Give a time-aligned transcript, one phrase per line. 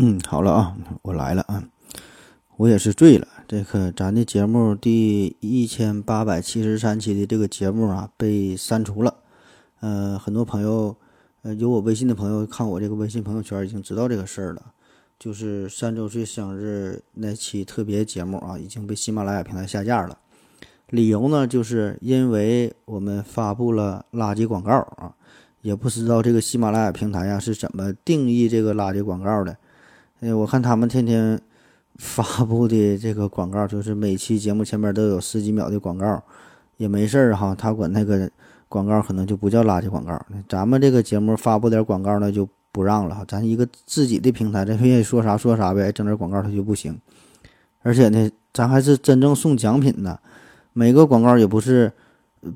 [0.00, 1.60] 嗯，好了啊，我来了啊，
[2.56, 3.26] 我也是醉了。
[3.48, 9.12] 这个咱的节目第一千八百七十三期的这个节目啊被删除了。
[9.80, 10.94] 呃，很多朋友，
[11.42, 14.62] 呃，有我微信的朋友看我这个微信朋友圈已经知道这个事儿了，
[15.18, 20.16] 就是三周岁生日那期特别节目啊已经被喜马拉雅平台下架了。
[20.90, 25.12] 理由呢，就是因为我们发布了垃圾广告啊，
[25.60, 29.56] 也不知道这个喜马拉雅平台呀是怎么定义这个垃圾广告的。
[30.20, 31.40] 哎，我看他们天天
[31.94, 36.20] 发布的这个广告，就是每期节目前面都有十几秒的广告，
[36.76, 37.54] 也没事儿哈。
[37.56, 38.28] 他管那个
[38.68, 40.20] 广告可能就不叫垃圾广告。
[40.48, 43.24] 咱们这个节目发布点广告呢就不让了。
[43.28, 47.00] 咱一个自己的平台，咱愿意说啥说啥呗，整点广告它就不行。
[47.82, 50.18] 而且呢，咱还是真正送奖品呢，
[50.72, 51.92] 每个广告也不是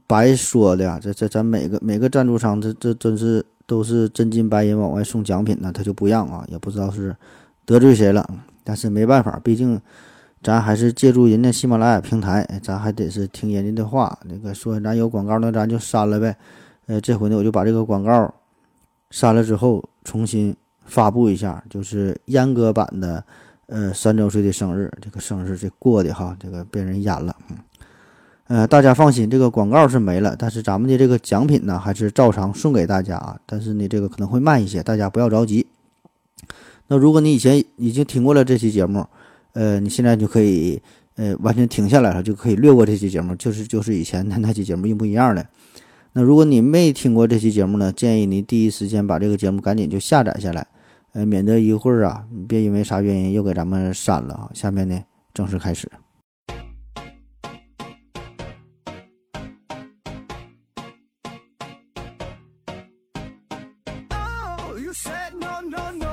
[0.08, 0.98] 白说的呀。
[1.00, 7.14] 这这咱每个每个赞助商，这这真是都是真金白银往外送奖品呢，他就不让啊，也不知道是。
[7.66, 8.28] 得罪谁了？
[8.64, 9.80] 但是没办法，毕竟
[10.42, 14.18] 咱还是借助人家喜马拉雅平台，咱还得是听人家的话。
[14.24, 16.36] 那个说咱有广告，那咱就删了呗。
[16.86, 18.34] 呃，这回呢，我就把这个广告
[19.10, 20.54] 删了之后，重新
[20.84, 23.24] 发布一下，就是阉割版的。
[23.66, 27.34] 呃，三周岁的生日，这个生日这过的哈，这个被人阉了。
[27.48, 27.56] 嗯，
[28.48, 33.38] 呃，大家放心，这个广告是没了，但是咱们的这个奖品呢，还是照常送给大家啊。
[33.46, 35.66] 但是呢，这个可能会慢一些，大家不要着急。
[36.88, 39.06] 那如果你以前已经听过了这期节目，
[39.54, 40.80] 呃，你现在就可以
[41.16, 45.46] 呃完全停下来了，就可以略过这期节目，就是就是以前的那期节目一模一样的。
[46.12, 50.66] 那如果你没听过这期节目呢，建议你第一时间把这个节目赶紧就下载下来，
[51.12, 54.50] 呃，免得一会儿啊，你别因为啥原因又给咱们删了啊。
[54.52, 55.90] 下面呢，正式开始。
[65.40, 66.11] No, no, no.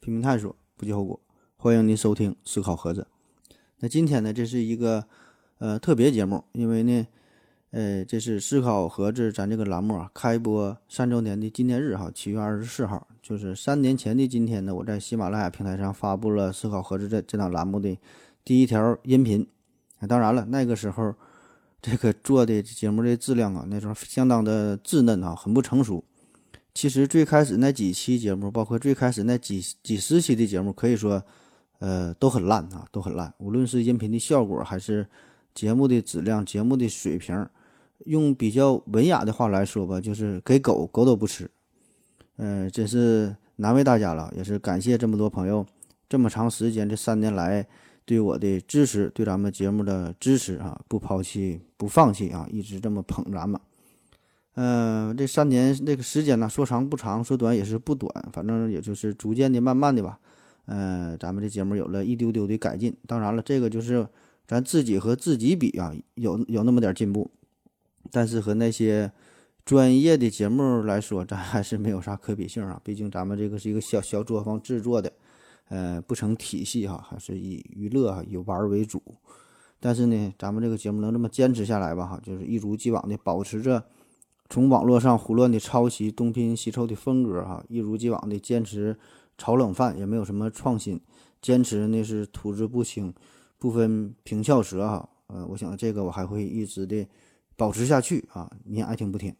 [0.00, 1.20] 拼命探索，不计后果。
[1.56, 3.08] 欢迎您收听《思考盒子》。
[3.78, 5.08] 那今天呢，这是一个
[5.58, 7.06] 呃特别节目，因为呢，
[7.76, 17.98] 呃，这是《思考盒子》咱这个栏目啊开播三周年的纪念日哈，七月二十四号，就是三年前的今天呢，我在喜马拉雅平台上发布了《思考盒子》这这档栏目的
[18.42, 19.46] 第一条音频。
[20.08, 21.14] 当然了，那个时候
[21.82, 26.02] 这个做的节目的质量啊，那时候相当的稚嫩啊，很不成熟。
[26.72, 31.22] 其实最开始那几期节目，包括最开始那几几十期的节目，可以说，
[31.80, 33.34] 呃，都很烂啊，都很烂。
[33.36, 35.06] 无论是音频的效果，还是
[35.54, 37.46] 节目的质量、节目的水平，
[38.04, 41.50] 用比较文雅的话来说吧，就是给狗狗都不吃。
[42.36, 45.66] 嗯，真是难为大家了，也是感谢这么多朋友
[46.08, 47.66] 这么长时间这三年来
[48.04, 53.60] 对我的支持，对咱们节目的支持啊，不抛弃不放弃啊，一直这么捧咱们。
[54.54, 60.18] 嗯，这三年那个时间呢，说长不长，说短也是不短，反正也就是逐渐的、慢慢的吧。
[60.66, 62.94] 嗯，咱们这节目有了一丢丢的改进。
[63.06, 64.06] 当然了，这个就是
[64.46, 67.30] 咱自己和自己比啊，有有那么点进步。
[68.10, 69.10] 但是和那些
[69.64, 72.80] 专业的节目来说，咱还是没有啥可比性啊。
[72.84, 75.12] 毕竟咱们这个是一个小小作坊制作的，
[75.68, 79.02] 呃，不成体系哈，还是以娱乐以玩为主。
[79.78, 82.06] 但是呢，咱们这个节目能这么坚持下来吧？
[82.06, 83.84] 哈，就是一如既往的保持着。
[84.48, 88.96] 从网络上胡乱的抄袭、东拼西凑的风格，哈，一如既往的坚持
[89.36, 91.00] 炒冷饭，也没有什么创新，
[91.42, 93.12] 坚持呢是吐字不清，
[93.58, 97.04] 不分平翘舌，哈，呃，我想这个我还会一直的
[97.56, 99.34] 保持下去啊，你爱听不听？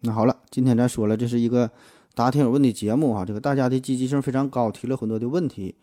[0.00, 1.70] 那好了，今天咱说了，这是一个
[2.14, 5.74] 答听友问的节目，哈，这个大家的积极性非常高，提了很多的问题，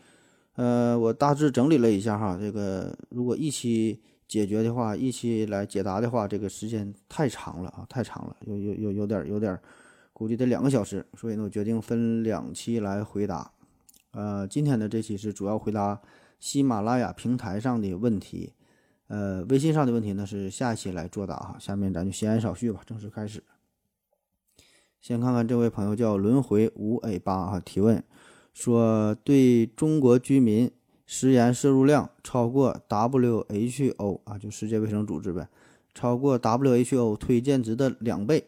[0.56, 4.00] 呃，我大致整理了一下，哈，这个如果一期。
[4.28, 9.58] 解决的话，一起来解答的话，这个时间太长了啊，太长了，有有有有点有点，
[10.12, 13.50] 估计得两个小时，所以呢，我决定分两期来回答。
[14.12, 15.98] 呃，今天的这期是主要回答
[16.42, 18.52] 喜马拉雅平台上的问题，
[19.08, 21.56] 呃，微信上的问题呢是下一期来作答哈。
[21.60, 23.44] 下面咱就闲言少叙吧，正式开始。
[25.02, 28.04] 先看看这位朋友叫轮回五 A 八哈，提问
[28.54, 30.72] 说对中国居民。
[31.10, 35.48] 食盐摄入量超过 WHO 啊，就世界卫生组织呗，
[35.94, 38.46] 超过 WHO 推荐值的两倍。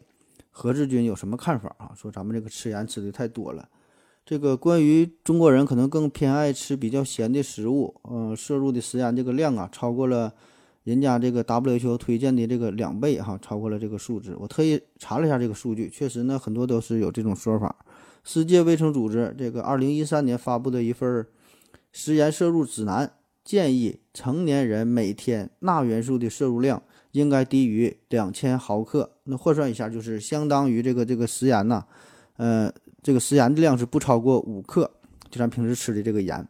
[0.50, 1.92] 何志军有什么看法啊？
[1.96, 3.66] 说咱们这个吃盐吃的太多了。
[4.26, 10.34] 这个关于中国人可能更偏爱吃比较咸的食物，嗯，摄入的食盐这个量啊，超过了
[10.82, 14.34] 人家这个 WHO 推荐的这个两倍哈，超过了这个数值。
[14.38, 17.76] 我特意查了一下这个数据，确实呢，很多都是有这种说法。
[18.24, 21.26] 世界卫生组织这个二零一三年发布的一份
[21.92, 23.12] 食盐摄入指南，
[23.44, 26.82] 建议成年人每天钠元素的摄入量
[27.12, 29.18] 应该低于两千毫克。
[29.24, 31.84] 那换算一下，就是相当于这个这个食盐呐，
[32.38, 32.72] 呃，
[33.02, 34.90] 这个食盐的量是不超过五克，
[35.30, 36.48] 就咱平时吃的这个盐。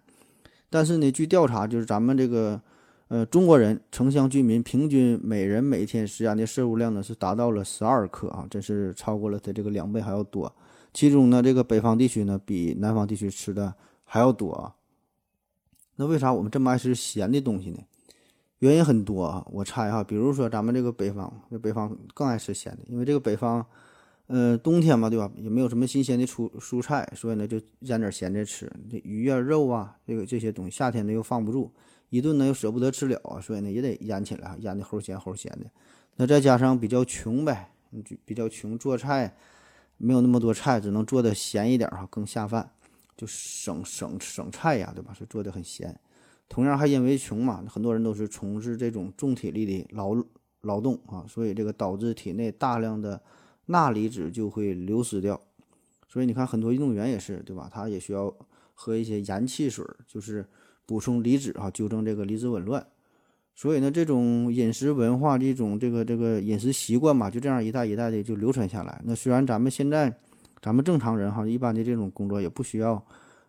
[0.70, 2.62] 但是呢，据调查，就是咱们这个。
[3.10, 10.54] 呃，中国人城乡居民平均每人每天食盐的摄入量呢是达到了十二克啊，这是超过了它这个两倍还要多。
[10.94, 13.74] 其中呢，这个北方地区呢比南方地区吃的
[14.04, 14.76] 还要多啊。
[15.96, 17.80] 那为啥我们这么爱吃咸的东西呢？
[18.60, 23.66] 原因很多啊，我猜哈，比如说咱们这个北方，这北方更爱吃咸的，因为这个北方，
[24.28, 25.28] 呃，冬天嘛，对吧？
[25.34, 31.72] 也没有什么新鲜的蔬蔬菜，所以呢就腌点咸的吃，这鱼啊、肉啊，这个这些东西，夏天呢又放不住。
[32.10, 35.70] 一顿呢又舍不得吃了啊，所以呢也得腌起来，腌的齁咸齁咸的。
[36.16, 37.72] 那再加上比较穷呗，
[38.04, 39.36] 就比较穷，做菜
[39.96, 42.72] 没有那么多菜，只能做的咸一点哈，更下饭，
[43.16, 45.14] 就省省省菜呀，对吧？
[45.14, 45.98] 是做的很咸。
[46.48, 50.16] 同样还因为穷嘛，很多人都是从事这种重体力的劳
[50.62, 53.22] 劳动啊，所以这个导致体内大量的
[53.66, 55.40] 钠离子就会流失掉。
[56.08, 57.70] 所以你看很多运动员也是，对吧？
[57.72, 58.34] 他也需要
[58.74, 60.44] 喝一些盐汽水，就是。
[60.90, 62.84] 补充离子啊，纠正这个离子紊乱。
[63.54, 69.00] 所以呢，这种饮食文化的一种这个这个饮食习惯吧，就这样一代一代的就流传下来。
[69.04, 70.12] 那虽然咱们现在
[70.60, 73.00] 咱们正常人哈，一般的这种工作也不需要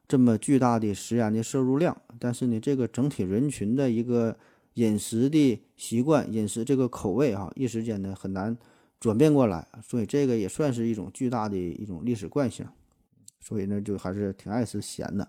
[0.07, 4.37] 这么巨大的食盐的摄入量，但是呢，这个整体人群的一个
[4.75, 8.55] 饮食的习惯、饮食这个口味哈，一时间呢很难
[8.99, 9.67] 转变过来。
[9.81, 12.63] 所以这个也算是一种巨大的一种历史惯性。
[13.39, 15.27] 所以呢，就还是挺爱吃咸的。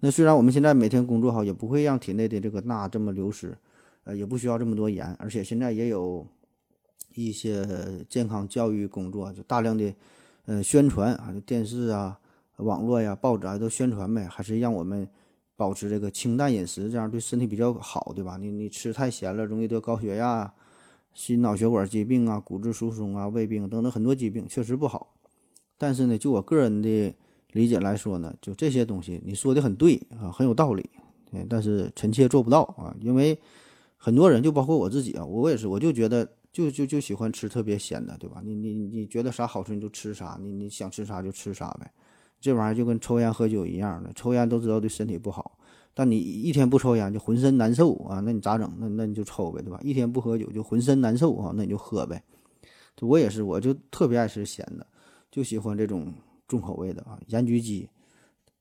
[0.00, 3.58] 那虽然我们现在每天工作好，也不会让体内的这个钠这么流失，
[4.04, 6.24] 呃，也不需要这么多盐，而且现在也有
[7.16, 7.66] 一些
[8.08, 9.92] 健康教育工作，就大量的
[10.46, 12.16] 呃宣传啊，就电视啊、
[12.58, 15.08] 网络呀、报纸啊都宣传呗，还是让我们
[15.56, 18.36] 保持这个清淡饮食，这样对身体比较好，对吧？
[18.36, 20.54] 你你吃太咸了，容易得高血压、
[21.12, 25.16] 心脑血管疾病啊、骨质疏松啊、胃病等等很多疾病，确实不好。
[25.76, 27.12] 但是呢，就我个人的。
[27.52, 30.88] 理解来说呢，就这些东西你说的很对啊，很有道理，
[31.32, 33.38] 嗯，但是臣妾做不到啊，因为
[33.96, 38.42] 很多人就包括我自己啊，我也是，我就觉得就就就喜欢吃特别咸的，对吧？
[38.44, 41.90] 你你你觉得啥好吃你就吃啥，你你想吃啥就吃啥呗，
[42.38, 45.58] 这玩意儿就跟抽烟喝酒一样的，抽烟都知道对身体不好，
[45.94, 48.70] 但你一天不抽烟就浑身难受啊，那你咋整？
[48.78, 49.80] 那那你就抽呗，对吧？
[49.82, 52.22] 一天不喝酒就浑身难受啊，那你就喝呗。
[53.00, 54.86] 我也是，我就特别爱吃咸的，
[55.30, 56.12] 就喜欢这种。
[56.48, 57.88] 重口味的啊，盐焗鸡、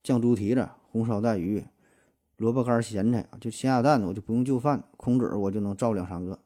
[0.04, 1.64] 酱猪蹄子、红烧带鱼、
[2.36, 6.38] 萝卜干咸菜就咸鸭蛋我就不用就饭，空嘴我就能造两三个。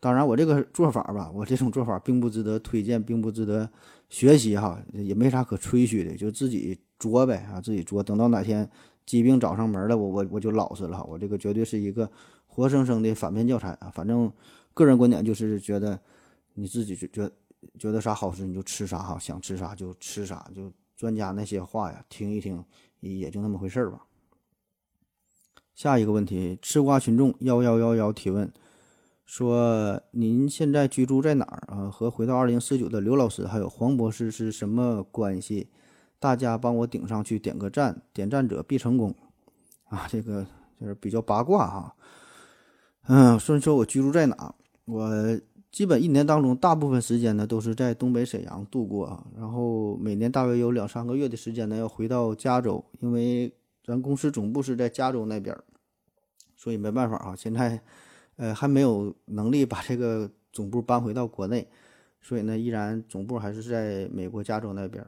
[0.00, 3.70] 当然，我这个做法吧，我这种做法并不值得推荐，并不值得
[4.08, 8.02] 学习哈，也没啥可吹嘘的，就自己做呗啊，自己做。
[8.02, 8.68] 等到哪天
[9.06, 11.04] 疾病找上门了，我我我就老实了。
[11.04, 12.10] 我这个绝对是一个
[12.46, 13.92] 活生生的反面教材啊。
[13.94, 14.32] 反正
[14.74, 16.00] 个人观点就是觉得
[16.54, 17.30] 你自己觉觉。
[17.78, 22.64] 觉得啥好吃你就吃啥哈，想吃啥就吃啥，就专家那些话呀，听一听
[23.00, 24.06] 也就那么回事儿吧。
[25.74, 28.52] 下一个问题，吃瓜群众幺幺幺幺提问
[29.24, 31.90] 说：您现在居住在哪儿啊？
[31.90, 35.68] 和回到二零四九的刘老师还有黄博士是什么关系？
[36.18, 39.14] 大家帮我顶上去点个赞，点赞者必成功
[39.84, 40.06] 啊！
[40.08, 40.46] 这个
[40.80, 41.96] 就是比较八卦哈。
[43.08, 44.54] 嗯，说说我居住在哪？
[44.84, 45.08] 我。
[45.72, 49.26] 基本一年当中，大部分时间呢都是在东北沈阳度过。
[49.34, 53.50] 然后每年大约有两三个月的时间呢要回到加州，因为
[53.82, 55.56] 咱公司总部是在加州那边，
[56.54, 57.34] 所以没办法啊。
[57.34, 57.80] 现在，
[58.36, 61.66] 呃，还没有能力把这个总部搬回到国内，
[62.20, 65.02] 所以呢，依然总部还是在美国加州那边。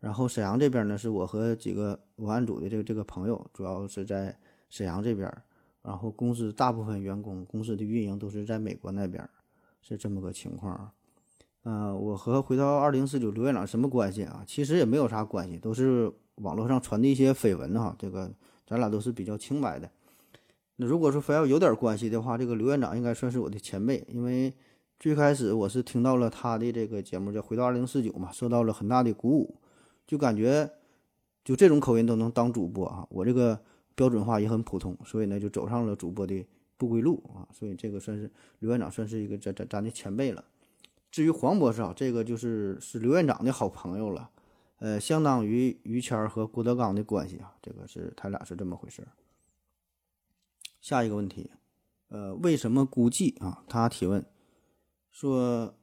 [0.00, 4.36] 然后沈阳这边呢，是我和几个文案组的这个这个朋友，主要是在
[4.70, 5.32] 沈阳这边。
[5.82, 9.26] 然后公司大部分员工，公司的运营都是在美国那边。
[9.80, 10.92] 是这么个情况啊，
[11.62, 14.44] 呃，我和回到二零四九刘院长什么关系啊？
[14.46, 17.94] 其实也没有啥关系，都是网络上传的一些绯闻哈。
[17.98, 18.30] 这个
[18.66, 19.90] 咱俩都是比较清白的。
[20.76, 24.52] 那如果说非要有点关系的话，这个刘院长应该算是我的前辈，因为
[24.98, 29.56] 最开始我是听到了他的这个节目叫《回到二零四九》嘛，受到了很大的鼓舞，
[30.06, 30.70] 就感觉
[31.44, 33.60] 就这种口音都能当主播啊，我这个
[33.94, 36.46] 标准化也很普通，所以呢就走上了主播的。
[36.80, 40.42] 不归路啊，所以这个算是刘院长算是一个咱咱咱的前辈了。
[41.10, 44.30] 至于黄博士啊，这个就是是刘院长的好朋友了，
[44.78, 49.06] 呃，相当于于谦和郭德纲的关系啊，这个是他俩是这么回事。
[50.80, 51.50] 下一个问题，
[52.08, 53.62] 呃，为什么估计啊？
[53.68, 54.24] 他提问
[55.10, 55.74] 说，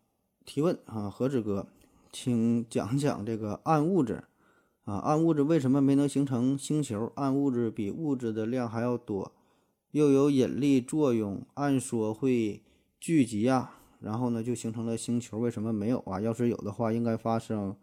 [0.45, 1.67] 提问啊，何志哥，
[2.11, 4.23] 请讲讲这个暗物质，
[4.85, 7.11] 啊，暗物质为什么没能形成星球？
[7.15, 9.33] 暗物质比物质的量还要多，
[9.91, 12.61] 又有引力作用，按说会
[12.99, 16.19] 聚集啊，然后呢就形成了星球，为什么没有啊？
[16.19, 17.75] 要是有的话，应该发生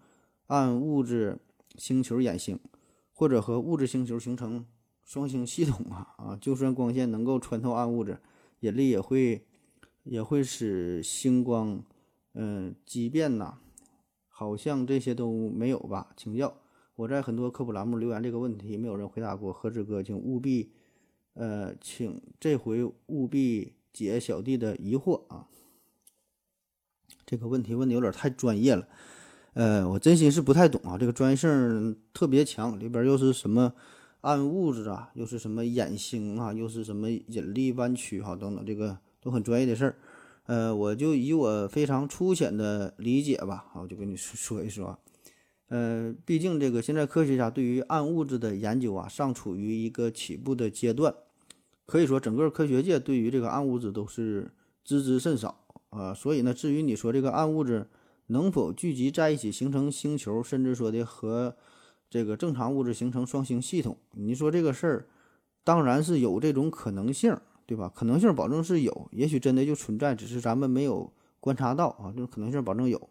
[0.46, 1.38] 暗物质
[1.76, 2.58] 星球衍星，
[3.12, 4.66] 或者和物质星球形成
[5.02, 6.38] 双星系统啊啊！
[6.40, 8.18] 就算光线能够穿透暗物质，
[8.60, 9.44] 引力也会
[10.02, 11.82] 也会使星光
[12.34, 13.58] 嗯畸变呐，
[14.28, 16.12] 好像这些都没有吧？
[16.16, 16.56] 请教。
[16.96, 19.52] 我在很多科普栏目留言这个问题，没有人回答过。
[19.52, 20.70] 何子哥，请务必，
[21.34, 25.46] 呃，请这回务必解小弟的疑惑啊！
[27.26, 28.86] 这个问题问的有点太专业了，
[29.54, 30.98] 呃，我真心是不太懂啊。
[30.98, 33.72] 这个专业性特别强，里边又是什么
[34.20, 39.96] 暗物质啊，又是什么眼星啊，又是什么引力弯曲哈等等，这个都很专业的事儿。
[40.46, 44.98] 呃，我就以我非常粗浅的理解吧，我就跟你说 一说。
[45.68, 51.14] 呃，毕竟这个现在科学家对于暗物质的研究啊，尚处于一个起步的阶段，
[51.86, 54.50] 可以说整个科学界对于这个暗物质都是
[54.84, 56.14] 知之甚少啊。
[56.14, 57.86] 所以呢，至于你说这个暗物质
[58.28, 61.56] 能否聚集在一起形成星球，甚至说的和
[62.08, 65.06] 这个正常物质形成双星系统，你说这个事儿
[65.62, 67.36] 当然是有这种可能性，
[67.66, 67.92] 对吧？
[67.94, 72.12] 可能性保证是有，也许真的就存在，只是咱们没有观察到啊。
[72.12, 73.08] 这种可能性保证有。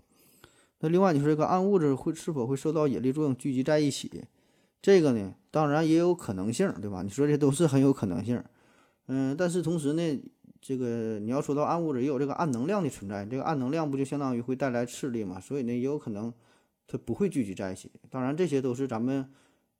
[0.79, 4.23] 那另外你说这个暗物质会是否会受到引力作用聚集在一起？
[4.81, 7.03] 这个呢，当然也有可能性，对吧？
[7.03, 8.43] 你说这都是很有可能性。
[9.15, 10.19] 嗯，但是同时呢，
[10.59, 15.39] 这个你要说到暗物质也有这个暗能量的存在，这个暗能量不就相当于会带来斥力嘛？
[15.39, 16.33] 所以呢，也有可能
[16.87, 17.91] 它不会聚集在一起。
[18.09, 19.29] 当然，这些都是咱们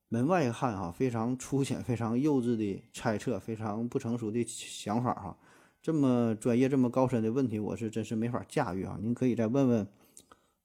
[0.10, 5.36] 门外汉哈非常粗浅、非常幼稚的猜测，非常不成熟的想法哈。
[5.82, 9.00] 这么专业、这么高深的问题，我是真是没法驾驭啊！
[9.02, 9.88] 您可以再问问。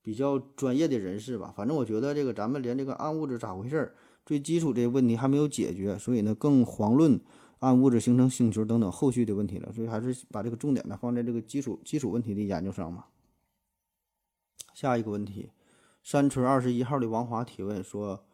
[0.01, 3.95] 比较专业的人士吧，反正我觉得这个咱们连这个暗物质咋回事儿，
[4.25, 7.21] 最基础这个问题还没有解决，所以呢更遑论
[7.61, 9.73] 暗物质形成星球等等后续的问题了。
[9.73, 13.07] 所以还是把这个重点呢放在这个基础基础问题的研究上嘛。
[14.75, 15.51] 下一个问题，
[16.03, 18.25] 山村二十一号的王华提问说：“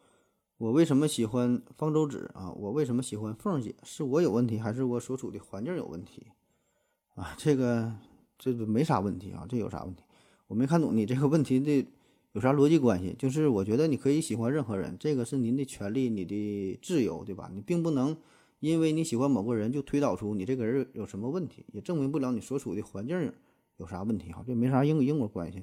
[0.58, 2.52] 我为什么喜欢方舟子啊？
[2.52, 3.74] 我为什么喜欢凤姐？
[3.82, 6.26] 是我有问题，还是我所处的环境有问题？
[7.14, 7.94] 啊，这个
[8.38, 10.02] 这个没啥问题啊，这有啥问题？”
[10.46, 11.86] 我没看懂你这个问题的
[12.32, 13.16] 有啥逻辑关系？
[13.18, 17.50] 就是我觉得你可以喜欢任何人，这个是您的权利，你的自由，对吧？
[17.54, 18.14] 你并不能
[18.70, 23.32] 因为你喜欢某个人就推导出你这个人有什么问题，也证明不了你所处的环境
[23.76, 25.62] 有啥问题哈，这没啥因因果关系。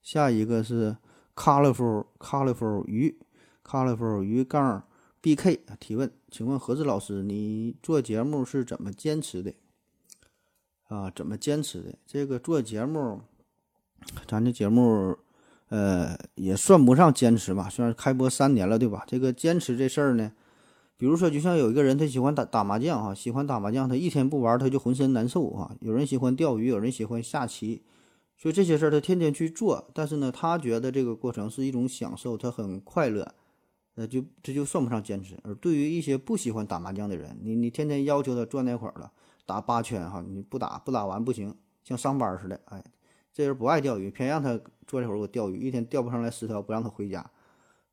[0.00, 0.96] 下一个是
[1.34, 3.18] colorful colorful 鱼
[3.64, 4.84] colorful 鱼杠
[5.20, 9.52] bk 提问，请问何志老师，你做节目是怎么坚持的？
[10.88, 11.98] 啊，怎么坚持的？
[12.06, 13.20] 这个做节目。
[14.26, 15.18] 咱这节目，
[15.68, 19.04] 呃，也算不上坚持吧，虽然开播三年了，对吧？
[19.06, 20.32] 这个坚持这事儿呢，
[21.00, 25.74] 比如说，就像有一个人，他喜欢打打麻将哈，喜欢打麻将，他一天不玩，他就浑身难受哈。
[25.80, 27.82] 有人喜欢钓鱼，有人喜欢下棋，
[28.36, 33.34] 所以这些事儿他天天去做，但是呢，他觉得这个过程是一种享受，他很快乐，
[33.94, 35.38] 那就这就算不上坚持。
[35.42, 39.10] 而对于一些不喜欢打麻将的人，你你天天要求他转那块儿了，
[39.46, 42.84] 打八圈哈，你不打不打完不行，像上班似的，哎。
[43.32, 47.24] 这人不爱钓鱼，偏让他坐这会儿给我钓鱼，一天钓不上来十条，不让他回家。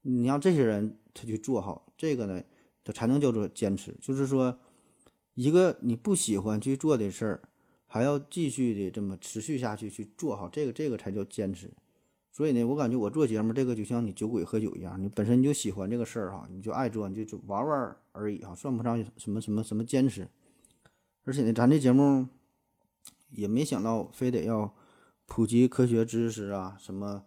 [0.02, 2.42] 你让这些人他去做好这个呢，
[2.88, 3.94] 这才能叫做坚持。
[4.00, 4.58] 就是说，
[5.34, 7.42] 一个你不喜欢去做的事儿，
[7.86, 11.70] 还要继续的这么持续下去去做好这个，这个才叫坚持。
[12.32, 20.30] 所以呢，我感觉我做节目这个就像你酒鬼喝酒一样，你本身你就喜欢这个事儿哈，你就爱做，你就玩玩而已哈，算不上什么什么什么坚持。
[21.26, 22.28] 而且呢，咱这节目
[23.32, 24.74] 也没想到非得要。
[25.30, 27.26] 普及科学知识啊，什么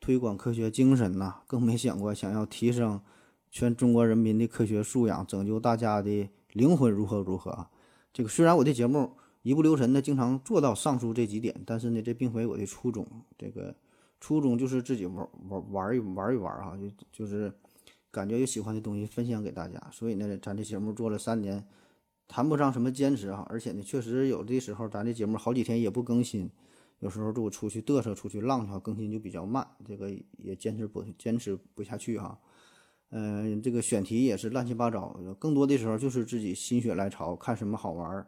[0.00, 3.00] 推广科学精神呐，更没想过想要提升
[3.50, 7.70] 全中国人民的科学素养，拯救大家的灵魂如何如何啊？
[8.12, 9.12] 这个虽然我的节目
[9.42, 13.06] 一不留神的经常做到上述这几点，但是呢，这并非我的初衷。
[13.38, 13.74] 这个
[14.20, 17.52] 初衷就是自己玩玩玩一玩一玩啊，就就是
[18.10, 19.80] 感觉有喜欢的东西分享给大家。
[19.92, 21.66] 所以呢，咱这节目做了三年，
[22.26, 26.50] 谈不上什么坚持哈，而且呢，确实有的时候咱这节目好几天也不更新。
[27.00, 32.38] 有时候就我出去嘚瑟、出去浪去，更新就比较慢，这个也坚持不坚持不下去哈。
[33.10, 38.26] 嗯，这个选题也是乱七八糟，更多的时候就是自己心血来潮，看什么好玩，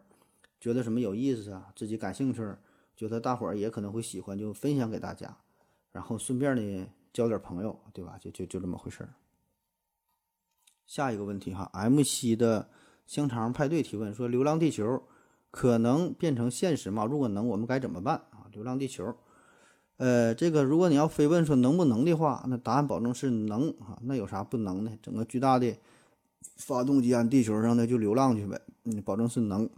[0.59, 2.41] 觉得什么有意思啊，自己感兴趣，
[2.95, 5.37] 觉得大伙儿也可能会喜欢，就分享给大家，
[5.91, 8.17] 然后顺便呢交点朋友，对吧？
[8.19, 9.13] 就就就这么回事儿。
[10.87, 12.69] 下一个问题哈，M 七的
[13.05, 15.03] 香肠派对提问说：“流浪地球
[15.51, 17.05] 可能变成现实吗？
[17.05, 19.15] 如果能，我们该怎么办啊？”流浪地球，
[19.99, 23.99] 呃，这个如果你要非问说能不能的话，那答案保证是能啊。
[24.03, 24.91] 那有啥不能的？
[25.01, 25.75] 整个巨大的
[26.55, 29.69] 发动机按地球上的就流浪去呗，嗯，保证是能。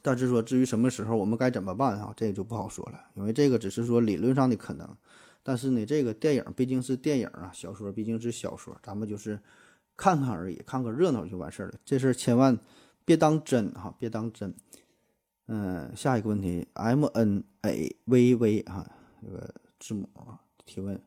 [0.00, 4.88] 但是说至于什么时候我们该怎么办啊，这个就不好说了，因为这个只是说理论上的可能。
[5.42, 9.38] 但是呢，这个电影毕竟是电影啊，小说毕竟是小说，咱们就是
[9.98, 11.74] 看看而已，看个热闹就完事儿了。
[11.84, 12.58] 这事儿千万
[13.04, 14.54] 别当真哈，别当真。
[15.48, 18.90] 嗯，下一个问题，M N A V V 哈。
[19.26, 21.02] 这个字母啊，提问，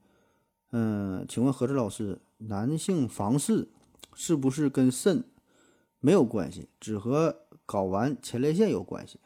[0.72, 3.70] 嗯，请问何志老师，男性房事
[4.14, 5.24] 是不是跟肾
[6.02, 9.22] 没有关系，只和睾丸前列腺有关系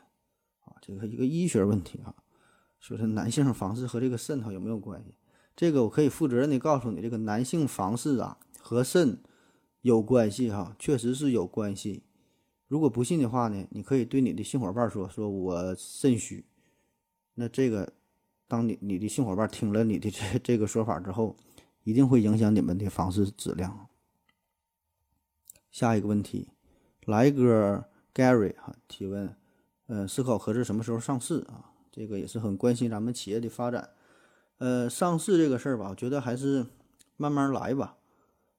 [0.65, 0.77] 啊？
[0.79, 2.13] 这个一个医学问题啊，
[2.79, 5.15] 说是男性房事和这个肾它有没有关系？
[5.55, 9.17] 这个我可以负责任的告诉你，这个男性房事啊和肾
[9.81, 12.03] 有关系哈，确实是有关系。
[12.67, 16.45] 如果不信的话呢，你可以对你的性伙伴说，说我肾虚，
[17.33, 17.91] 那这个。
[18.53, 21.35] 当你你的性伙伴听了你的这这个说法之后，
[21.85, 23.87] 一定会影响你们的房事质量。
[25.71, 26.49] 下一个问题，
[27.03, 27.83] 来哥
[28.13, 29.35] Gary 哈提问，
[29.87, 31.73] 呃，思考合适什么时候上市啊？
[31.91, 33.89] 这个也是很关心咱们企业的发展。
[34.59, 36.67] 呃，上市这个事儿吧，我觉得还是
[37.17, 37.97] 慢慢来吧，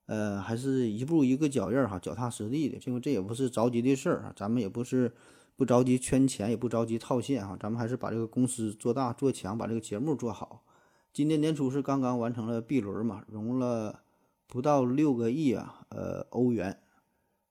[0.06, 5.12] 呃，还是一步一个脚印儿哈，脚踏实地的，因为这也不是着急的事儿啊，咱们也不是。
[5.56, 10.64] 不着急圈钱，也不着急套现哈，咱们还是把这个公司做大做强，把这个节目做好。
[11.12, 14.02] 今年年初是刚刚完成了 B 轮嘛，融了
[14.48, 16.80] 不到六个亿啊，呃，欧元。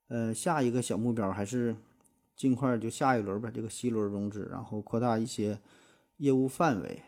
[0.09, 1.75] 呃，下一个小目标还是
[2.35, 5.59] 尽快就下一轮吧，这个 C 轮融资，然后扩大一些
[6.17, 7.01] 业务范围，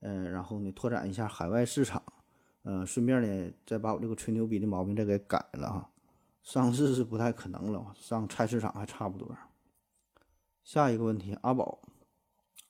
[0.00, 2.00] 嗯，然后呢，拓展一下海外市场，
[2.62, 5.90] 嗯，顺便呢，再把我这个吹牛逼的毛病再给改了哈。
[6.42, 9.36] 上市是不太可能了，上菜市场还差不多。
[10.62, 11.80] 下一个问题，阿宝，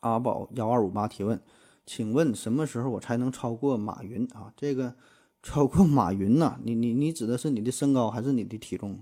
[0.01, 1.41] 阿宝幺二五八提问，
[1.85, 4.53] 请问什么时候我才能超过马云啊？
[4.57, 4.95] 这个
[5.43, 6.59] 超过马云呢？
[6.63, 9.01] 你你你指的是你的身高还是你的体重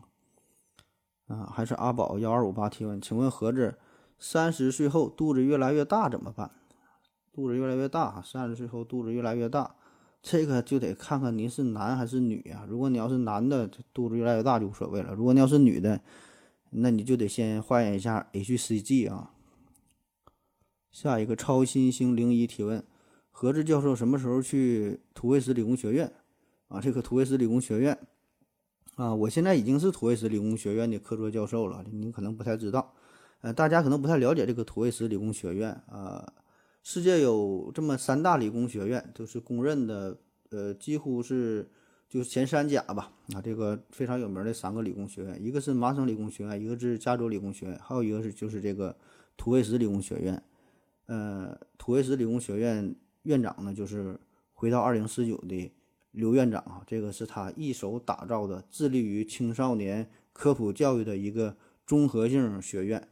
[1.27, 1.53] 啊？
[1.55, 3.79] 还是阿宝幺二五八提问，请问盒子
[4.19, 6.51] 三十岁后肚子越来越大怎么办？
[7.33, 9.77] 肚子越来越大，三十岁后肚子越来越大，
[10.21, 12.67] 这个就得看看您是男还是女啊？
[12.69, 16.01] 如果你要是男的，肚子越来越大就无所谓了；如果你要是女的，
[16.71, 19.35] 那你就得先化验一下 HCG 啊。
[20.91, 22.85] 下一个超新星零一提问：
[23.31, 26.13] 何志教授什么时候去土卫斯理工学院
[26.69, 26.81] 啊？
[26.81, 27.99] 这个土卫斯理工学院
[28.97, 32.95] 啊，我现在已经是土卫斯理工学院的客座教授了，你可能不太知道，
[33.41, 36.33] 呃，大家可能不太了解这个土卫斯理工学院啊。
[36.83, 40.19] 世界有这么三大理工学院，都是公认的，
[40.51, 41.71] 呃，几乎是。
[42.11, 48.97] 就前三甲吧，啊，这个非常有名的三个理工学院，一个是麻省理工学院，一个是加州理工学院，还有一个是就是这个
[49.37, 50.43] 土卫斯理工学院。
[51.07, 52.93] 呃，土卫斯理工学院
[53.23, 54.19] 院长呢，就是
[54.53, 55.73] 回到二零四九的
[56.11, 63.07] 刘院长啊，这个是他一手打造的，致力于青少年科普教育的一个综合性学院。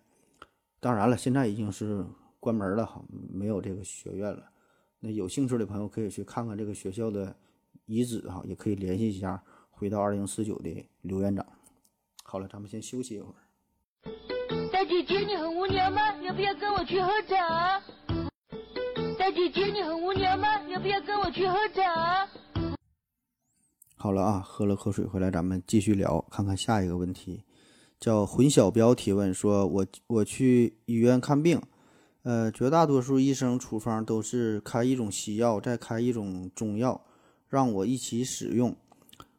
[0.80, 2.04] 当然了，现在已经是
[2.40, 3.00] 关门了哈，
[3.32, 4.50] 没有这个学院了。
[4.98, 7.37] 那有兴趣的朋友可以去看看这个学校的。
[7.88, 11.44] 遗址哈，也可以联系一下回到二零四九的刘院长。
[12.22, 13.40] 好了，咱们先休息一会儿。
[14.70, 16.14] 大姐姐，你很无聊吗？
[16.22, 17.81] 要不要跟我去喝茶？
[19.18, 20.62] 大姐姐，你很无聊吗？
[20.68, 22.29] 要不要跟我去喝茶？
[23.96, 27.42] 好了啊，喝了口水回来，咱们继续聊，看看下一个问题。
[27.98, 31.61] 叫混小标提问说：我我去医院看病，
[32.22, 37.03] 呃，绝大多数医生处方都是开一种西药，再开一种中药。
[37.48, 38.76] 让我一起使用，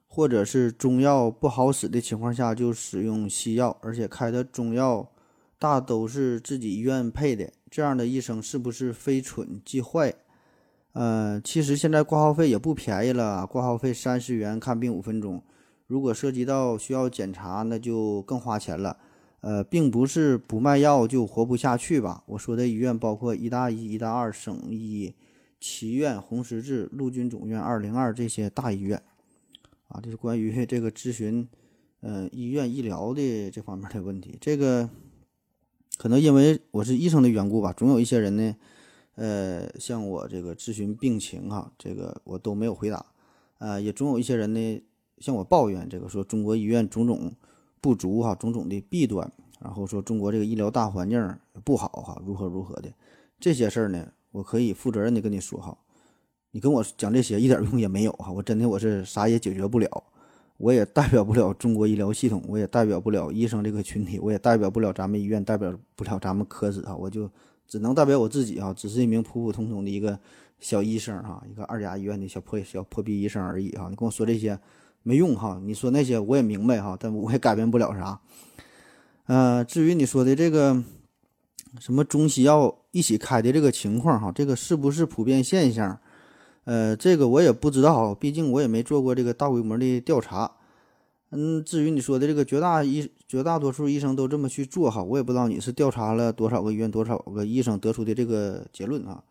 [0.08, 5.08] 或者是中药不好使的情况下就使用西药，而且开的中药
[5.58, 10.14] 大都是自己医院配的，这样的医生是不是非蠢即坏？
[10.94, 15.44] 呃，其实现在挂号费也不便宜了，挂号费三十元看病五分钟，
[15.86, 18.98] 如果涉及到需要检查，那就更花钱了。
[19.42, 22.24] 呃，并不是不卖药就活不下去吧？
[22.26, 25.14] 我说的医院包括医大一、医大二、省医。
[25.60, 29.02] 祈愿、红十字、陆军总院二零二这些大医院，
[29.90, 31.48] 啊，这是关于这个咨询，
[32.00, 34.38] 呃，医院医疗的这方面的问题。
[34.40, 34.90] 这个
[35.98, 38.56] 可能因为我是医生的缘故吧，总有一些人呢，
[39.16, 43.06] 呃，向我这个咨询病情哈，这个我都没有回答，
[43.58, 44.82] 啊，也总有一些人呢
[45.18, 47.34] 向我抱怨，这个说中国医院种种
[47.82, 52.94] 不足哈，种种的弊端，然后说中国这个医疗大环境不好哈，如何如何的
[53.42, 54.14] 这些事儿呢？
[54.32, 55.78] 我可以负责任的跟你说哈，
[56.52, 60.04] 你跟我讲这些一点用也没有哈，我真的我是啥也解决不了，
[60.58, 67.30] 我也代表不了中国医疗系统，我也代表不了医生这个群体，我也代表不了咱们医院，代表不了咱们科室啊，我就
[67.68, 70.20] 只能代表我自己啊，只是一名普普通通的一个
[70.60, 73.88] 小医生哈，一个二甲医院的小破小破逼医生而已哈。
[73.90, 74.60] 你跟我说这些
[75.02, 78.20] 没用哈，你说那些我也明白哈，但我也改变不了啥。
[79.28, 80.84] 呃，至于你说的这个
[81.78, 86.00] 什么中西药一起开的这个情况哈，这个是不是普遍现象？
[86.64, 90.52] 呃，这个我也不知道，毕竟我也没做过这个大规模的调查。
[91.32, 99.24] 嗯，至于你说的这个绝大医绝大多数医生都这么去做哈，我也不知道你是调查了多少个医院、多少个医生得出的这个结论啊。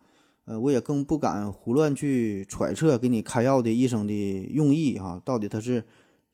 [0.45, 4.13] 呃，我也更不敢胡乱去揣测给你开药的医生的
[4.49, 5.83] 用意哈，到底他是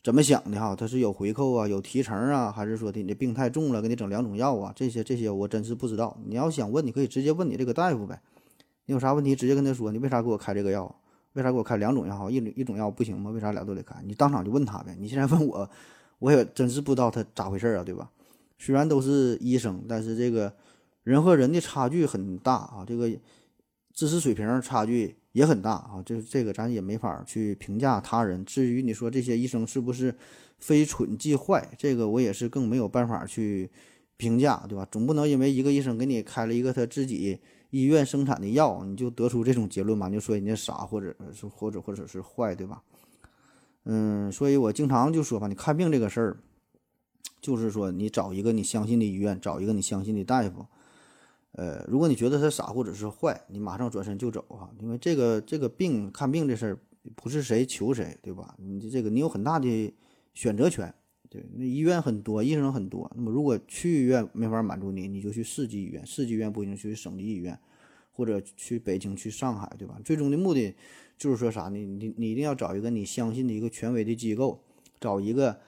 [0.06, 0.76] 怎么想的哈？
[0.76, 4.72] 他是有回扣啊，有提成啊，还是说的你的病太重了，给你整两种药啊？
[4.76, 6.16] 这些这些我真是不知道。
[6.28, 8.22] 你要想问，你可以直接问你这个大夫呗。
[8.86, 10.96] 你有啥问题直接跟他说，你为啥给我开这个药？
[11.34, 12.30] 为啥给我开两种药？
[12.30, 13.32] 一一种药不行吗？
[13.32, 13.96] 为啥俩都得开？
[14.06, 14.96] 你当场就问他呗。
[15.00, 15.68] 你现在问我，
[16.20, 18.08] 我也真是不知道他咋回事啊，对吧？
[18.60, 20.54] 虽然都是医生，但是这个
[21.02, 23.10] 人和人的差距很大啊，这个
[23.92, 26.02] 知识水平差距也很大啊。
[26.04, 28.44] 这这个咱也没法去评价他人。
[28.44, 30.16] 至于你说这些医生是不是
[30.58, 33.70] 非蠢即坏，这个我也是更没有办法去
[34.18, 34.88] 评价，对吧？
[34.90, 37.40] 总不能因为一个医生给你开了一个他自己。
[37.72, 40.10] 医院生产的药，你就得出这种结论嘛？
[40.10, 42.82] 就说人家傻，或者是或者或者是坏，对吧？
[43.84, 46.38] 嗯，所以我经常就说吧，你看病这个事儿，
[47.42, 50.66] 就是说你找一个你相信的医院，找一个你相信的大夫。
[51.58, 56.80] 呃，如果你觉得他傻或者是坏，你马上转身就走啊，因为这个这个病看病这事儿
[57.16, 58.56] 不是谁求谁，对吧？
[58.58, 59.94] 你这个你有很大的
[60.34, 60.94] 选择权。
[61.28, 63.12] 对，那医院很多，医生很多。
[63.16, 67.60] 那么，如果区医院没法满足你，你就去市级医院；市级医院不行，去省级医院，
[68.12, 70.00] 或者去北京、去上海，对吧？
[70.06, 70.74] 最终的目的
[71.18, 71.78] 就是说啥呢？
[71.78, 74.64] 你你一定要找一个你相信的一个权威的机构，
[75.00, 75.60] 找一个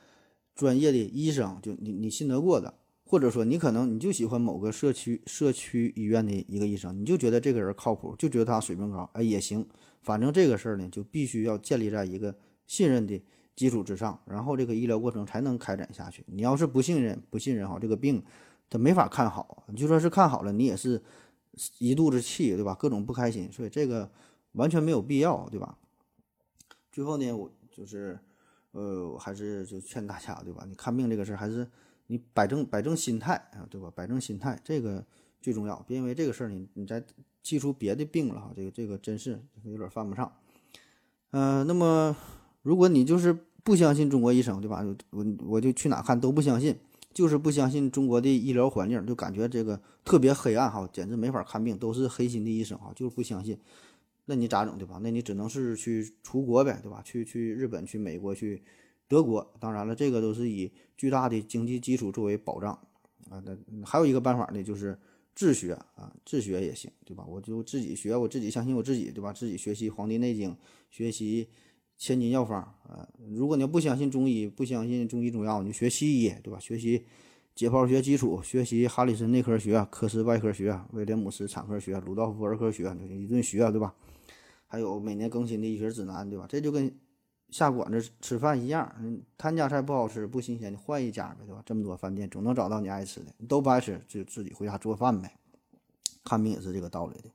[0.55, 2.73] 专业的医生，就你你信得过的，
[3.07, 9.67] 或者说你可能你就喜欢某个社区社区医院的一个医生，你就觉得这个人靠谱，就觉得他水平高，哎也行。
[10.01, 13.23] 反正这个事儿呢，就必须要建立在一个信任的。
[13.57, 16.23] 基础之上，然后这个医疗过程才能开展下去。
[16.27, 18.23] 你要是不信任、不信任哈，这个病
[18.69, 19.63] 他没法看好。
[19.69, 21.01] 你就说是看好了，你也是
[21.79, 22.75] 一肚子气，对吧？
[22.75, 24.11] 各种不开心，所以这个
[24.51, 25.75] 完全没有必要，对吧？
[26.91, 28.19] 最后呢，我就是
[28.73, 30.63] 呃，我还是就劝大家，对吧？
[30.69, 31.67] 你看病这个事儿，还是
[32.07, 33.91] 你摆正摆正心态啊，对吧？
[33.95, 35.05] 摆正心态，这个
[35.41, 35.83] 最重要。
[35.87, 37.03] 别因为这个事儿，你你再
[37.43, 40.31] 记出别的病了哈，这个这个真是有点犯不上。
[41.31, 42.15] 嗯，那么
[42.61, 44.83] 如果你就是不相信中国医生，对吧？
[45.11, 46.75] 我我就去哪看都不相信，
[47.13, 53.59] 就是不相信中国的医疗环境，就感觉这个特别黑暗哈，简直没法看病，都是黑心的医生哈，就是不相信。
[54.25, 54.99] 那你咋整，对吧？
[55.01, 57.01] 那你只能是去出国呗，对吧？
[57.03, 58.61] 去去日本、去美国、去
[59.07, 59.53] 德国。
[59.59, 62.71] 当然了，这个都是以巨大的经济基础作为保障
[63.29, 63.41] 啊。
[63.45, 64.97] 那还有一个办法呢，就是
[65.35, 67.25] 自学啊，自学也行，对吧？
[67.27, 69.33] 我就自己学，我自己相信我自己，对吧？
[69.33, 70.51] 自己学习《黄帝内经》，
[70.89, 71.47] 学习。
[71.99, 73.09] 千金药方啊！
[73.31, 76.59] 如果你要不相信中医，不相信中医中药，你就学西医，对吧？
[76.59, 77.03] 学习
[77.55, 83.95] 解剖学基础，学习哈里森内科学、科斯外科学、威廉姆斯产科学、鲁道夫儿科学，一顿学，对吧？
[84.67, 86.45] 还有每年更新的医学指南，对吧？
[86.47, 86.95] 这就跟
[87.49, 88.93] 下馆子吃饭一样，
[89.37, 91.61] 他家菜不好吃不新鲜，你换一家呗，对吧？
[91.65, 93.27] 这么多饭店，总能找到你爱吃的。
[93.37, 95.37] 你都不爱吃，就自己回家做饭呗。
[96.25, 97.29] 看病也是这个道理的。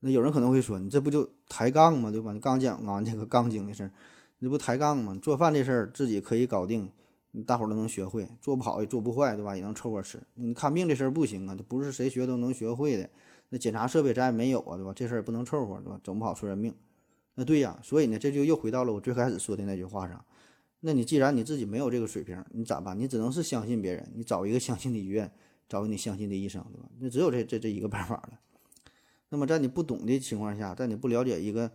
[0.00, 2.10] 那有人可能会说，你这不就抬杠吗？
[2.10, 2.32] 对吧？
[2.34, 3.90] 你刚讲啊，这个杠精的事儿，
[4.40, 5.18] 你不抬杠吗？
[5.22, 6.92] 做饭这事儿自己可以搞定，
[7.46, 9.56] 大伙儿都能学会，做不好也做不坏，对吧？
[9.56, 10.20] 也能凑合吃。
[10.34, 13.08] 你看病这事儿不行啊，这不是谁学都能学会的。
[13.48, 14.92] 那检查设备咱也没有啊，对吧？
[14.94, 15.98] 这事儿也不能凑合，对吧？
[16.04, 16.74] 整不好出人命。
[17.34, 20.24] 那对呀，所以呢，这就又回到了我最开始说的那句话上。
[20.80, 22.98] 那你既然你自己没有这个水平，你咋办？
[22.98, 25.32] 你只能是相信别人，你找一个相信的医院，
[25.68, 26.88] 找个你相信的医生，对吧？
[26.98, 28.38] 那只有这这这一个办法了。
[29.30, 31.70] 那么在你不懂的情况下，在你不了解一个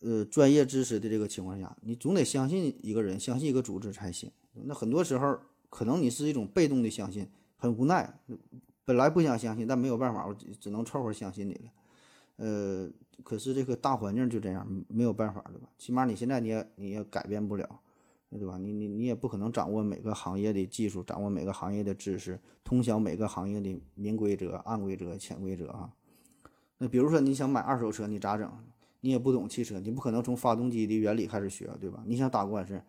[0.00, 4.30] 呃专业知识的这个情况下，你总得相信一个人，相信一个组织才行。
[4.52, 5.38] 那很多时候
[5.70, 8.20] 可能你是一种被动的相信，很无奈，
[8.84, 11.70] 本来不想相信，但没有办法，我只能凑合相信你了。
[12.36, 12.90] 呃，
[13.22, 15.68] 可是这个大环境就这样，没有办法，对吧？
[15.78, 17.80] 起码你现在你也你也改变不了，
[18.30, 18.58] 对吧？
[18.58, 25.92] 你你你也不可能掌握每个行业的技术，掌握每个行业的知识，通晓每个行业的明规则、暗规则、潜规则啊。
[26.78, 28.50] 那比如说你想买二手车，你咋整？
[29.04, 32.02] 你也不懂汽车，你不可能从发动机的原理开始学，对吧？
[32.06, 32.80] 你想打官司，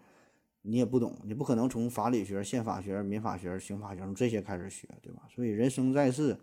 [0.62, 5.24] 你也不懂，你不可能从法理学、宪法学、民法学、刑法学从这些开始学，对吧？
[5.28, 6.38] 所以人生在世，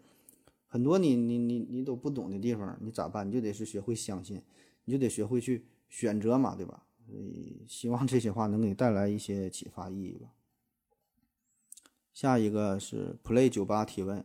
[0.72, 3.26] 很多你你你你都不懂的地方，你咋办？
[3.26, 4.40] 你就得是学会相信，
[4.84, 6.84] 你就得学会去选择嘛，对吧？
[7.04, 10.28] 所以希望这些话能给你带来一些启发意义吧。
[12.12, 14.24] 下一个是 Play 酒吧提问。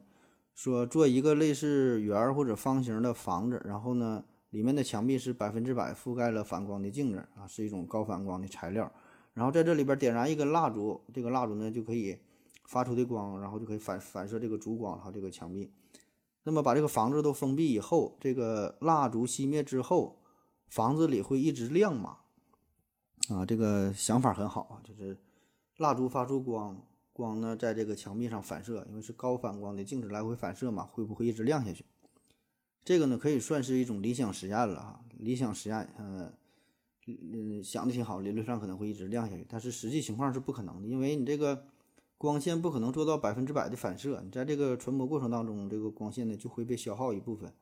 [0.54, 8.90] 说做一个类似圆或者方形的房子，然后呢，里面的墙壁是百分之百覆盖了反光的镜子啊，是一种高反光的材料。
[9.34, 12.18] 然后在这里边点燃一根蜡烛，这个蜡烛呢就可以
[12.66, 15.70] 发出的光，然后就可以反反射这个烛光和，这个墙壁。
[16.46, 20.22] 那么把这个房子都封闭以后，这个蜡烛熄灭之后，
[20.68, 22.20] 房子里会一直亮吗？
[23.30, 25.18] 啊，这个想法很好啊，就是
[25.78, 26.82] 蜡烛发出光。
[27.12, 31.86] 光呢，在这个墙壁上反射，因为是高反光的镜子来回反射嘛，会不会一直亮下去？
[32.84, 35.02] 这个呢，可以算是一种理想实验了哈。
[35.18, 36.32] 理想实验，嗯
[37.08, 41.66] 嗯，想的挺好，理论上可能会一直亮下去，但是实际情况是不可能的，因为你这个
[42.18, 47.54] 光线不可能做到百分之百的反射，你在这个传播过程当中，这个光线呢就会被消耗一部分，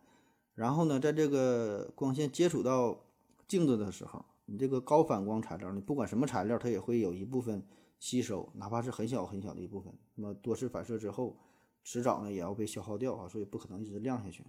[0.56, 3.06] 然后呢，在这个光线接触到
[3.48, 7.66] 镜子的时候，你这个高反光材料，你不管什么材料，它也会有一部分。
[8.00, 11.38] 吸收，哪怕是很小很小的一部分，那么多次反射之后，
[11.86, 14.44] 迟早呢也要被消耗掉啊，所以不可能一直亮下去。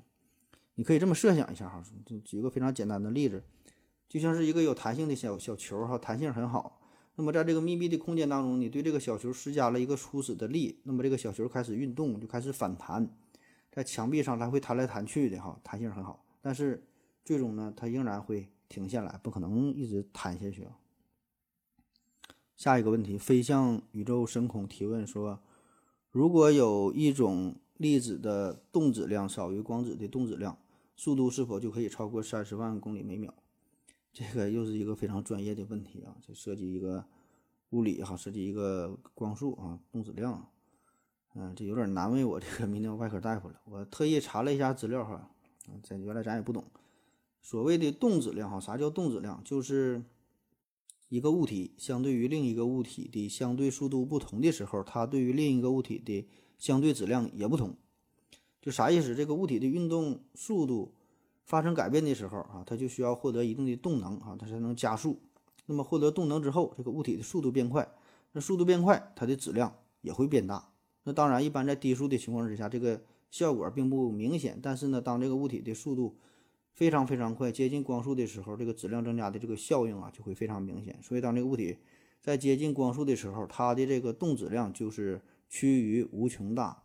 [0.75, 3.45] 你可以这么设想一下哈，就举个非常简单的例子，
[4.09, 6.74] 就像是一个有弹性的小小球哈，弹性很好。
[7.17, 13.09] 那么在这个密闭的空间当中，你对这个小球施加了一个初始的力，那么这个小球开始运动，就开始反弹，
[13.71, 16.25] 在墙壁上来回弹来弹去的哈，弹性很好。
[16.43, 16.85] 但是
[17.25, 20.77] 最终呢，它仍然会停下来，不可能一直弹下去啊。
[22.57, 25.41] 下一个问题，飞向宇宙深空提问说：
[26.11, 30.59] 如果有一种粒子的动质量少于光子的动质量，
[30.97, 33.33] 速度是否就可以超过三十万公里每秒？
[34.15, 36.17] 这个又是一个非常专业的问题啊！
[36.27, 37.05] 这涉及一个
[37.71, 40.49] 物理哈，涉及一个光速啊，动质量。
[41.35, 43.61] 嗯，这有点难为我这个泌尿外科大夫了。
[43.65, 45.29] 我特意查了一下资料哈，
[45.83, 46.65] 这原来咱也不懂。
[47.43, 49.43] 所谓的动质量哈，啥叫动质量？
[49.45, 50.03] 就是。
[51.11, 56.27] 一个物体相对于另一个物体的相对速度不同的时候，它对于另一个物体的
[56.59, 57.77] 相对质量也不同。
[58.61, 59.15] 就啥意思？
[59.15, 60.93] 这个物体的运动速度
[61.45, 65.21] 发生改变的时候啊，它就需要获得一定的动能啊，它才能加速。
[65.67, 67.89] 那么获得动能之后，这个物体的速度变快，
[68.33, 70.73] 那速度变快，它的质量也会变大。
[71.05, 74.59] 那当然，一般在低速的情况之下，这个效果并不明显。
[74.63, 76.19] 但是呢，当这个物体的速度
[76.73, 80.99] 非常非常快，接近光速的时候，这个质量增加的这个效应啊，就会非常明显。
[81.03, 81.77] 所以，当这个物体
[82.21, 86.83] 在接近光速的时候，它的这个动质量就是趋于无穷大。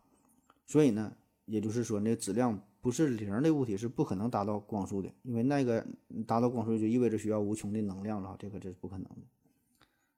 [0.66, 1.14] 所以呢，
[1.46, 5.86] 也就是说，那质量不是零的物体是不可能达到光速的，因为那个
[6.26, 9.22] 达到光速就意味着需要无穷的能量了，这个这是不可能的。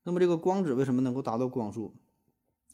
[0.05, 1.95] 那么，这个光子为什么能够达到光速？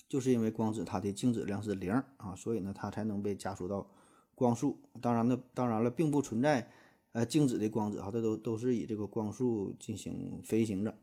[0.08, 3.86] 就是因为光子它的静质量是零啊，所以呢，它才能被加速到
[4.34, 4.78] 光速。
[5.00, 6.70] 当然呢，当然了，并不存在。
[7.12, 10.94] 呃，静止的光子哈，它都都是以这个光速进行飞行着。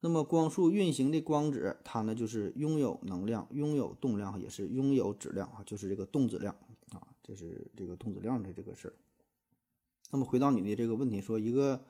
[0.00, 6.54] 那么，光速运行的光子，它呢就是拥有能量、拥有动量，也是拥有质量啊，就是这个动质量，
[7.26, 8.94] 这是这个动质量的这个事儿。
[10.12, 11.82] 那么，回到你的这个问题，说一个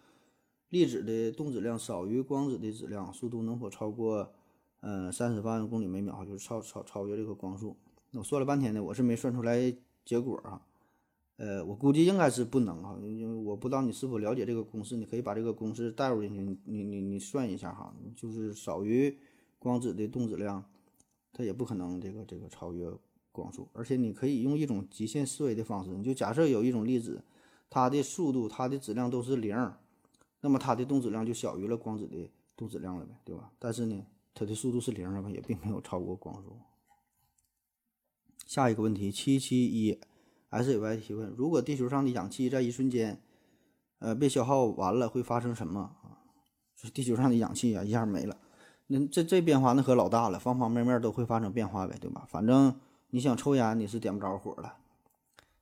[0.70, 4.32] 粒子的动质量少于光子的质量，速度能否超过
[4.80, 6.24] 呃三十万公里每秒？
[6.24, 7.76] 就是超超超越这个光速？
[8.12, 10.62] 那我算了半天呢，我是没算出来结果啊。
[11.36, 19.14] 呃，我估计应该是不能哈，因为我不知道你是否了解这个公式，你可以把这个公式带入进去，你你你算一下哈，就是少于
[19.58, 20.64] 光子的动质量，
[21.34, 22.90] 它也不可能这个这个超越
[23.36, 27.22] 光速，而且你可以用一种极限思维的方式，你就假设有一种粒子，
[27.68, 29.54] 它的速度、它的质量都是零，
[30.40, 33.52] 那么它的动质量就小于了光子的动质量了呗，对吧？
[33.58, 36.56] 但是呢，它的速度是零了吧，也并没有超过光速。
[38.46, 40.00] 下一个问题，七七一。
[40.48, 43.20] S A Y 提问：如果地球上的氧气在一瞬间，
[43.98, 46.22] 呃，被消耗完了，会发生什么啊？
[46.76, 48.38] 是地球上的氧气啊，一下没了，
[48.86, 52.24] 那这这变化那可老大了，方方面面都会发生变化呗，对吧？
[52.30, 52.78] 反正
[53.10, 54.76] 你想抽烟，你是点不着火了。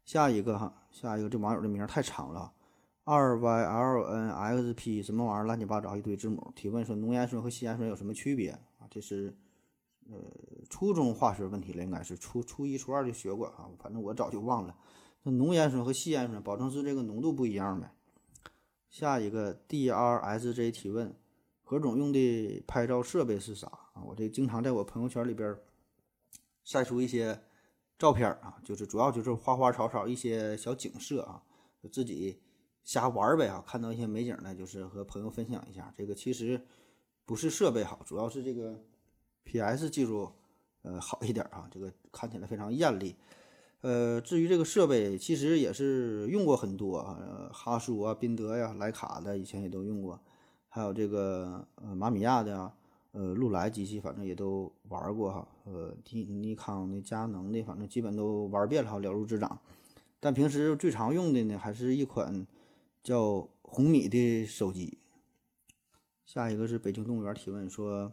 [0.04, 2.52] 下一个哈，下一个这网友的名太长了，
[3.04, 6.52] 二 Y L N X P 什么玩意儿，乱七八糟一堆字母。
[6.54, 8.86] 提问说：浓盐酸和稀盐酸有什么区别啊？
[8.90, 9.34] 这是。
[10.10, 10.18] 呃，
[10.68, 14.76] 初中化学问题了，应该是初初一、初二就学过啊，反正我早就忘了。
[15.22, 17.90] 那浓盐酸和稀盐酸，保证是这个浓度不一样呗。
[18.90, 21.16] 下一个 D R S J 提问：
[21.62, 24.04] 何总用的拍照设备是啥啊？
[24.04, 25.56] 我这经常在我朋友圈里边
[26.64, 27.40] 晒出一些
[27.96, 31.40] 照片啊，就是主要就是花花草草一些小景色啊，
[31.92, 32.40] 自己
[32.82, 33.62] 瞎玩呗啊。
[33.64, 35.94] 看到一些美景呢，就是和朋友分享一下。
[35.96, 36.60] 这个其实
[37.24, 38.82] 不是设备好，主要是这个。
[39.46, 39.90] P.S.
[39.90, 40.32] 技术，
[40.80, 43.14] 呃，好一点啊，这个看起来非常艳丽。
[43.82, 50.18] 呃，至于这个设备，其实也是用过很多啊，哈苏啊、宾得呀、徕卡的，以前也都用过，
[50.70, 52.74] 还有这个呃马米亚的啊，
[53.16, 59.60] 呃，禄来机器反正也都玩过哈，呃，尼尼康的、佳能的，反正基本都玩遍了哈，了如指掌。
[60.18, 62.44] 但平时最常用的呢，还是一款
[63.04, 64.98] 叫红米的手机。
[66.26, 68.12] 下一个是北京动物园提问说，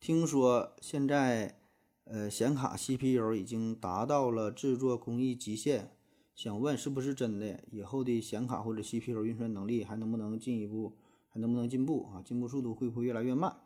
[0.00, 1.58] 听说现在
[2.04, 5.90] 呃显卡 CPU 已经达到了制作工艺极限，
[6.34, 7.62] 想问是不是真的？
[7.70, 10.96] 以后的显卡或者 CPU 运算能力还能不能进一步？
[11.38, 12.22] 能不能进步啊？
[12.24, 13.56] 进步速度会不会越来越慢？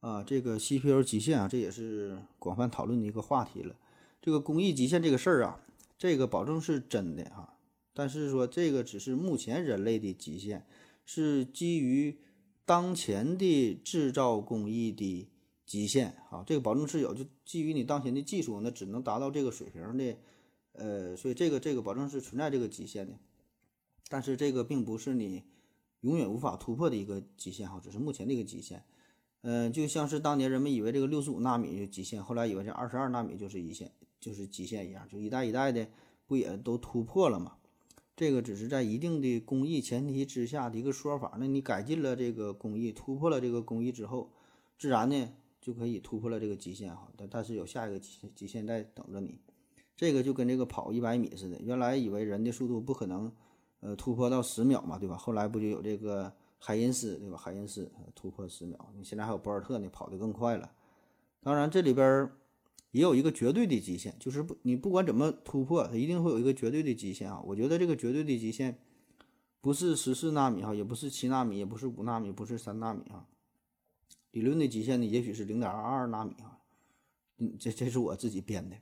[0.00, 3.76] 啊，这个 CPU 极限啊，这也是广泛讨论的一个话题了。
[4.20, 5.60] 这个工艺极限这个事儿啊，
[5.98, 7.56] 这个保证是真的哈，
[7.94, 10.66] 但是说这个只是目前人类的极限。
[11.12, 12.20] 是基于
[12.64, 15.28] 当前的制造工艺的
[15.66, 20.16] 极限啊，这个保证是有，就基于你当前的技术，那只能达到这个水平的，
[20.74, 23.18] 呃，所以这个这个保证是存在这个极限的，
[24.08, 25.42] 但是这个并不是你
[26.00, 28.82] 永远无法突破的一个极限哈，只是目前的一个极限，
[29.42, 35.86] 嗯，就像是当年人们以为这个六十五纳米就极限，后来以为这二十二纳米就是一线，就是极限一样，就一代一代的
[36.26, 37.56] 不也都突破了吗？
[38.16, 41.36] 这个只是在一定的工艺前提之下的一个说法。
[41.38, 44.30] 那你改进了这个工艺，突破了这个工艺之后，
[44.78, 47.10] 自然呢就可以突破了这个极限哈。
[47.16, 49.40] 但但是有下一个极极限在等着你。
[49.96, 53.32] 这个就跟这个跑一百米似的，原来以为人的速度不可能
[53.80, 55.16] 呃突破到十秒嘛，对吧？
[55.16, 57.36] 后来不就有这个海因斯对吧？
[57.36, 60.70] 海因斯突破十秒，你现在还有博尔特呢，跑得更快了。
[61.42, 62.30] 当然这里边。
[62.92, 67.40] 也有一个绝对的极限，就是不你不管怎么突破，它一定会有一个绝对的极限啊！
[67.46, 68.80] 我觉得这个绝对的极限
[69.60, 73.28] 不是十四纳米哈，也不是七纳米，也不是五纳米，不是三纳米哈。
[74.32, 76.58] 理论的极限呢，也许是零点二二纳米哈。
[77.38, 78.76] 嗯，这这是我自己编的。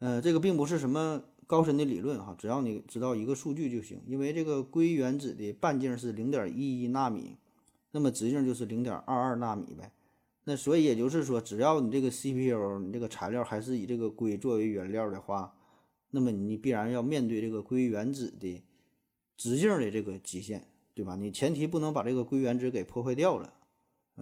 [0.00, 4.00] 呃，这个并不是什么高深的理论哈，只要你知道一个数据就行。
[4.06, 7.36] 因为这个硅原子的半径是零点一一纳米，
[7.90, 9.90] 那么直径就是零点二二纳米呗。
[10.44, 15.52] 那所以也就是说，只要你这个 CPU，你这个材料还是以这个硅作为原料的话，
[16.12, 18.62] 那么你必然要面对这个硅原子的
[19.36, 21.16] 直径的这个极限，对吧？
[21.16, 23.52] 你前提不能把这个硅原子给破坏掉了。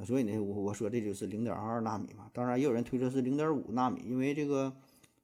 [0.03, 2.31] 所以呢，我我说这就是零点二二纳米嘛。
[2.33, 4.75] 当然，也有人推测是零点五纳米，因为这个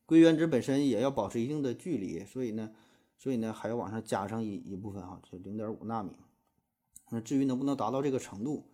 [0.07, 2.71] 硅原子本身也要保持一定的距离，所以呢，
[3.17, 6.11] 所以呢还要往上加上一一部分哈，就零点五纳米。
[7.11, 8.67] 那至于能不能达到这个程度？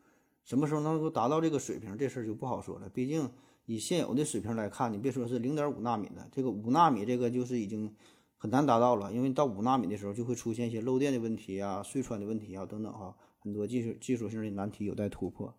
[0.45, 2.89] 什么时候能够达到这个水平，这事儿就不好说了。
[2.89, 3.31] 毕竟
[3.67, 7.95] 以现有的水平来看，你别说是零点五纳米的，这个五纳米这个就是已经
[8.37, 9.13] 很难达到了。
[9.13, 15.55] 因为到五纳米的时候，就会出现一些漏电的问题啊、隧穿的问题啊等等哈，很多技术技术性的难题有待突破。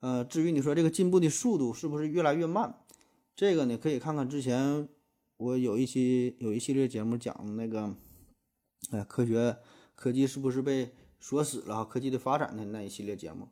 [0.00, 2.74] 呃，至于你说这个进步的速度是不是越来越慢，
[3.36, 4.88] 这个呢可以看看之前
[5.38, 7.96] 我有一期有一系列节目讲那个，
[8.90, 9.56] 哎，科学
[9.96, 11.84] 科技是不是被锁死了？
[11.84, 13.48] 科技的发展的那一系列节目。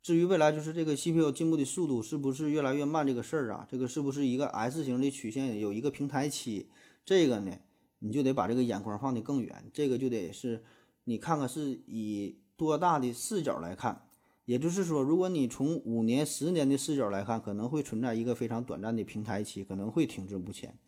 [0.00, 6.68] 至于未来就是这个 CPU 进步的速度是不是越来越慢这个事儿啊，这个是不是一个 S 型的曲线，有一个平台期？
[7.04, 7.58] 这个呢，
[7.98, 10.62] 你就得把这个眼光放得更远，这个就得是
[11.02, 14.05] 你看看是以多大的视角来看。
[14.46, 20.78] 也就是说，如果你从五年、十年的视角来看，可能会存在一个非常短暂的平台期，可能会停滞不前。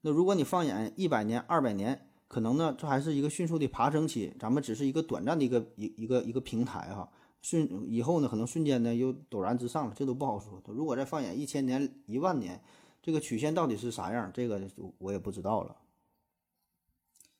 [0.00, 7.08] 那如果你放眼一百年、二百年，可能呢，这还是一个迅速的爬升期，咱们只是一个短暂的一个一一个一个平台哈。
[7.42, 10.60] 瞬以后呢，可能瞬间呢又陡然之上了，这都不好说。
[10.66, 12.60] 如果再放眼一千年、一万年，
[13.02, 14.30] 这个曲线到底是啥样？
[14.32, 14.60] 这个
[14.98, 15.76] 我也不知道了。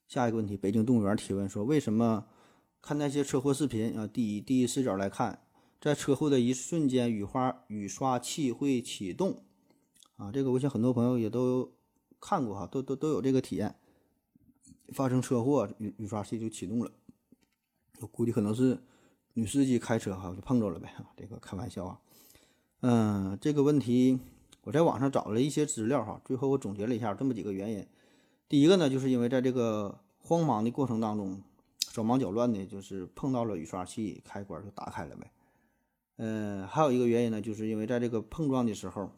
[0.07, 2.27] 下一个问题，北京动物园提问说：为什么
[2.81, 4.07] 看那些车祸视频啊？
[4.07, 5.41] 第一，第一视角来看，
[5.81, 9.45] 在车祸的一瞬间，雨花雨刷器会启动
[10.17, 10.31] 啊？
[10.33, 11.73] 这个我想很多朋友也都
[12.21, 13.75] 看过哈，都都都有这个体验。
[14.93, 16.91] 发生车祸，雨雨刷器就启动了。
[18.01, 18.79] 我估计可能是。
[19.39, 22.01] 女司机开车哈就碰着了呗，这个开玩笑啊。
[22.81, 24.19] 嗯，这个问题
[24.63, 27.87] 我在网上找了一些资料哈，最后我总结了一下这么几个原因。
[28.49, 31.43] 第一个呢，就是因为在这个慌忙的过程当中，
[31.91, 35.31] 手忙脚乱的，就是碰到了雨刷器开关就打开了呗。
[36.17, 39.11] 嗯，还有一个原因呢，就是因为在这个碰撞的时候，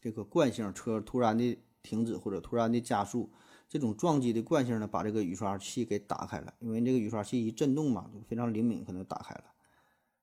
[0.00, 3.30] 这个惯性车突然的停止或者突然的加速。
[3.66, 9.44] 这种撞击的惯性呢，把这个雨刷器给打开了，因为这个雨刷器一震动嘛，就非常灵敏，可能打开了。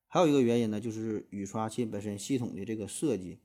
[0.07, 3.39] 还有一个原因呢，就是雨刷器本身系统的这个设计。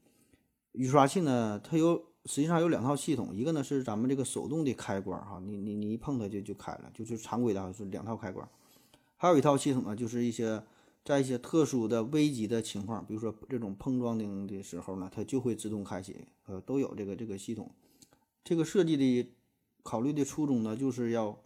[0.72, 1.96] 雨刷器呢，它有
[2.26, 8.48] 实际上有两套系统，一个呢是咱们这个手动的开关哈，你你你一碰它就就开了，就是常规的哈，是两套开关。
[9.16, 10.62] 还有一套系统呢，就是一些
[11.06, 17.70] 在一些特殊的危急的情况，比如说这种碰撞的的时候呢，它就会自动开启，呃，都有这个这个系统。
[18.44, 19.32] 这个设计的。
[19.88, 21.38] 考虑的初衷呢，就是要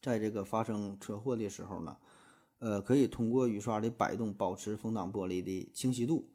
[0.00, 1.94] 在这个发生车祸的时候呢，
[2.58, 6.26] 呃，可以通过雨刷的摆动保持风挡玻璃的清晰度。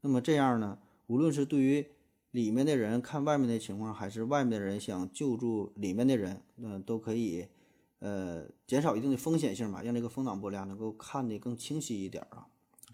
[0.00, 1.86] 那么这样呢，无论是对于
[2.32, 7.46] 里面的人看外面的情况，还是外面的人想救助里面的人，那都可以
[8.02, 12.46] 呃减少一定的风险性嘛，让这个风挡玻璃啊能够看得更清晰一点啊。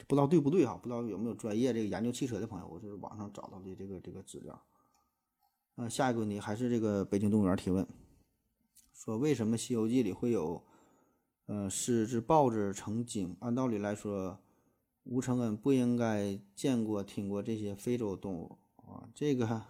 [0.07, 0.79] 不知道对不对哈？
[0.81, 4.63] 不知道有没有专业这个研究汽车的朋友，我就是网上找到的这个这个资料。
[5.77, 7.87] 呃，下一个问题还是这个北京动物园提问，
[8.93, 10.63] 说为什么《西游记》里会有？
[11.51, 13.35] 呃，狮子、豹子成精。
[13.41, 14.39] 按道理来说，
[15.05, 19.09] 吴承恩不应该见过、听过这些非洲动物啊。
[19.15, 19.63] 这个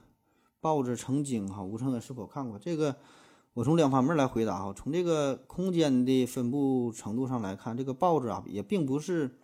[0.58, 2.58] 豹子成精哈，吴承恩是否看过？
[2.58, 2.98] 这个
[3.54, 4.72] 我从两方面来回答哈。
[4.72, 9.38] 从这个空间的分布程度上来看，这个豹子啊也并不是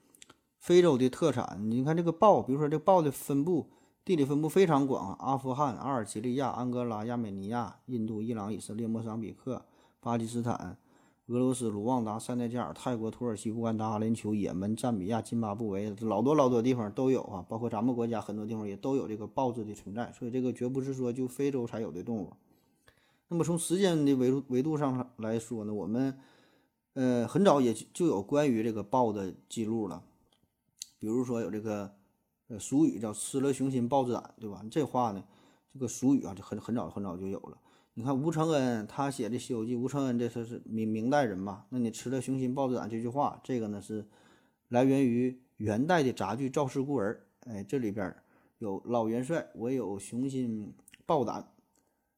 [0.59, 1.59] 非洲的特产。
[1.71, 3.71] 你看这个豹，比如说这豹的分布
[4.05, 9.65] 地理分布非常广啊，阿富汗、阿尔及利亚、安哥拉、亚美尼亚、印度、伊朗、以色列、莫桑比克、
[10.01, 10.79] 巴基斯坦。
[11.29, 22.31] 俄罗斯、卢旺达、塞内加尔、泰国、土耳其、乌干达、阿联酋、也门、赞比亚、津巴布韦，老多老多地方都有啊，包括咱们国家很多地方也都有这个豹子的存在，所以这个绝不是说就非洲才有的动物。
[23.35, 26.17] 那么从时间的维度维度上来说呢，我们
[26.93, 30.01] 呃很早也就有关于这个豹的记录了，
[31.01, 31.93] 比如说有这个
[32.47, 34.65] 呃俗语叫“吃了雄心豹子胆”，对吧？
[34.71, 35.25] 这话呢，
[35.73, 37.59] 这个俗语啊，就很很早很早就有了。
[37.95, 41.65] 你看吴承恩他写的《西游记》，吴承恩这是是明明代人嘛？
[41.71, 44.07] 那你吃了雄心豹子胆这句话，这个呢是
[44.69, 47.27] 来源于元代的杂剧《赵氏孤儿》。
[47.51, 48.15] 哎，这里边
[48.59, 50.73] 有老元帅，我有雄心
[51.05, 51.49] 豹胆，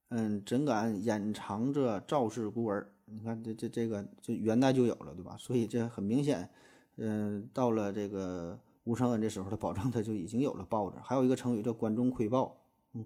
[0.09, 2.87] 嗯，怎敢掩藏着赵氏孤儿？
[3.05, 5.37] 你看这这这个，这元代就有了，对吧？
[5.39, 6.49] 所以这很明显，
[6.97, 10.97] 嗯，到了这个吴承恩这时候，他保证他就已经有了豹子。
[11.03, 12.57] 还有一个成语叫“管中窥豹”。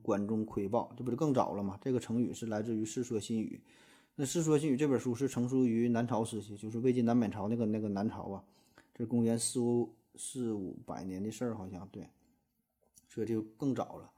[0.03, 1.77] 关中窥豹，这不就更早了吗？
[1.83, 3.61] 这个成语是来自于《世说新语》。
[4.15, 8.45] 那《世说新语》这本书是成书于南朝时期，就是魏晋南北朝那个那个南朝啊。
[8.95, 12.09] 这公元四五四五百年的事儿，好像对，
[13.09, 14.09] 所以就更早了。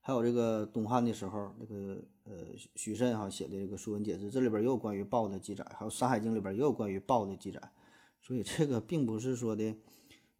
[0.00, 2.36] 还有这个东汉的时候，这个呃
[2.76, 7.60] 许慎哈写的这个《说文解字》，这里边也有关于豹的记载，还有《山海经》里边也有关于豹的记载。
[8.20, 9.74] 所以这个并不是说的。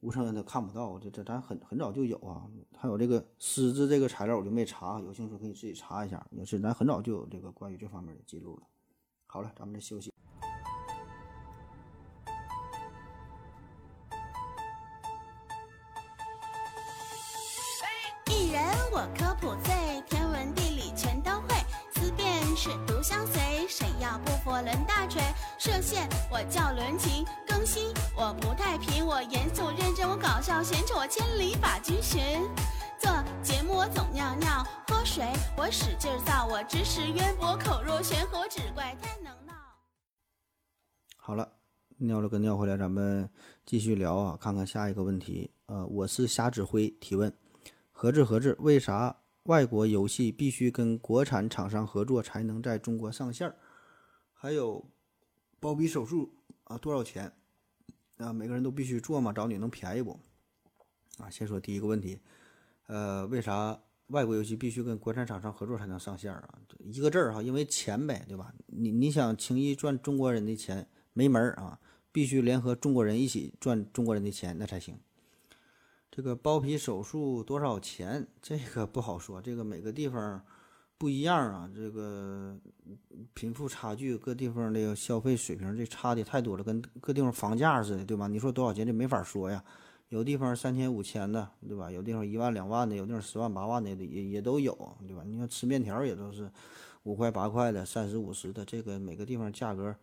[0.01, 8.63] 吴承恩他看不到，这这咱很很早就有啊，还有这个狮子这个材料我就没查，有兴趣可以自己查一下，也是咱很早就有这个关于这方面的记录了。
[9.27, 10.13] 好了，咱们再休息。
[30.59, 32.21] 真，我搞笑闲扯，我千里把君寻。
[32.99, 33.09] 做
[33.45, 35.25] 节目我总尿尿喝水，
[35.57, 39.55] 我使劲造，我知识渊博，口若悬河，只怪太能闹。
[41.17, 41.49] 好了，
[41.99, 43.31] 尿了个尿回来，咱们
[43.65, 45.53] 继续聊啊，看看下一个问题。
[45.67, 47.33] 呃，我是瞎指挥提问，
[47.93, 53.55] 何志何志，为啥外国游戏必须跟国产厂商合作才能在中国上线？
[54.33, 54.85] 还有
[55.61, 56.35] 包皮手术
[56.65, 57.33] 啊，多少钱？
[58.17, 59.33] 啊，每个人都必须做嘛？
[59.33, 60.19] 找你能便宜不？
[61.19, 62.19] 啊，先说第一个问题，
[62.87, 66.59] 呃，为啥外国游戏必须跟国产厂商合作才能上线啊？
[66.79, 68.53] 一个字儿哈，因为钱呗，对吧？
[68.67, 71.79] 你你想轻易赚中国人的钱没门儿啊，
[72.11, 74.99] 必须联合中国人一起赚中国人的钱那才行。
[76.11, 78.27] 这个包皮手术多少钱？
[78.41, 80.43] 这个不好说，这个每个地方。
[81.01, 82.59] 不一样啊，这个
[83.33, 88.27] 贫富差距，各地方的消费水平这差的太多了，跟各地方房价似的，对吧？
[88.27, 89.65] 你说多少钱，这没法说呀。
[90.09, 91.91] 有地方三千五千的，对吧？
[91.91, 94.73] 有地方一万两万的，有地方十万八万的，也也都有，
[95.07, 95.23] 对吧？
[95.25, 96.51] 你看吃面条也都是
[97.03, 99.95] 五块八块的，三十五十的，这个每个地方价格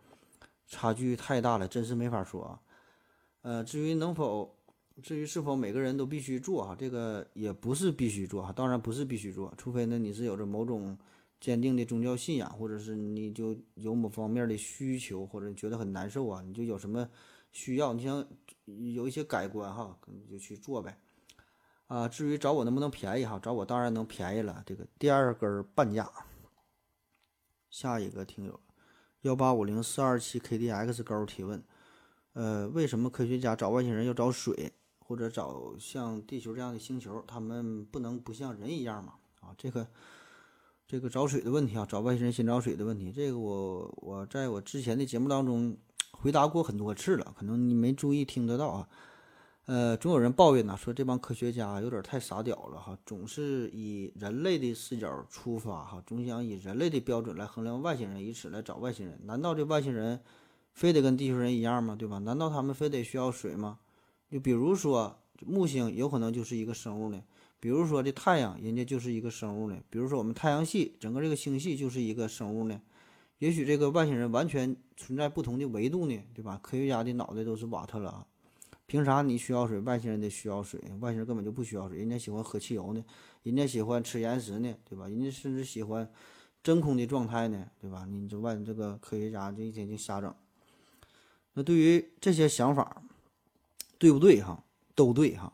[0.66, 2.60] 差距太大了，真是没法说啊。
[3.42, 4.52] 呃，至于能否。
[5.02, 10.96] 至于是否每个人都必须做哈，这个也不是必须做哈，当然不是必须做，除非呢你是有着某种
[11.38, 17.06] 坚定的宗教信仰，或者是你就有某方面的需求，或者觉得很难受啊，你就有什么
[17.56, 18.22] 需要，你想
[18.92, 21.00] 有一些改观哈，你就去做呗。
[21.86, 26.10] 啊，至于找我能不能便宜哈，找我当然能便宜了，这个第二根半价。
[27.70, 28.60] 下一个听友
[29.22, 31.64] 幺八五零四二七 kdx 勾提问，
[32.34, 34.74] 呃，为什么科学家找外星人要找水？
[34.98, 39.14] 或者找像地球这样的星球，他们不能不像人一样吗？
[39.40, 39.86] 啊，这个
[40.86, 45.76] 这个找水的问题啊，找外星人先找水的问题，这个我我在我之前的节目当中
[46.18, 48.88] 回答过很多次了，可能你没注意听得到啊。
[49.66, 59.18] 呃，总有人抱怨呢，说这帮科学家有点太傻屌了哈，总是以人类的视角出发哈，总想以人类的标准来衡量外星人，以此来找外星人。
[59.24, 60.20] 难道这外星人
[60.72, 61.96] 非得跟地球人一样吗？
[61.98, 62.18] 对吧？
[62.18, 63.80] 难道他们非得需要水吗？
[64.30, 67.20] 就比如说木星有可能就是一个生物呢，
[67.58, 72.80] 比如说这太阳人家就是一个生物呢，比如说我们太阳系整个这个星系就是一个生物呢。
[73.38, 76.58] 也许这个外星人完全存在不同的维度呢，对吧？
[76.62, 78.26] 科学家的脑袋都是瓦特了啊！
[78.86, 80.80] 凭啥你需要水，外星人得需要水？
[81.00, 83.04] 外星人根本就不需要水，人家喜欢喝汽油呢，
[83.42, 85.06] 人家喜欢吃岩石呢，对吧？
[85.08, 86.10] 人家甚至喜欢
[86.62, 88.06] 真空的状态呢，对吧？
[88.08, 90.34] 你这外这个科学家这一天就瞎整。
[91.52, 93.02] 那对于这些想法，
[93.98, 94.64] 对不对哈？
[94.94, 95.52] 都对哈，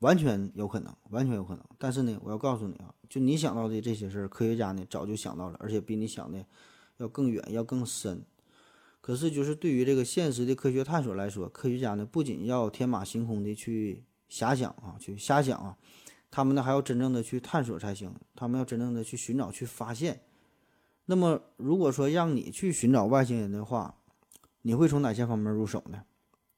[0.00, 1.64] 完全有可能，完全有可能。
[1.78, 6.44] 但是呢，我要告诉你啊，就你想到的这些事儿，科学家呢早就想到了，而且比你想的。
[6.98, 8.24] 要更远，要更深。
[9.00, 15.76] 可是，就是对于这个现实的科学探索来说，科学家呢不仅要天马行空的去遐想啊，去瞎想啊，
[16.30, 18.14] 他们呢还要真正的去探索才行。
[18.36, 20.22] 他们要真正的去寻找、去发现。
[21.06, 23.96] 那么，如果说让你去寻找外星人的话，
[24.62, 26.04] 你会从哪些方面入手呢？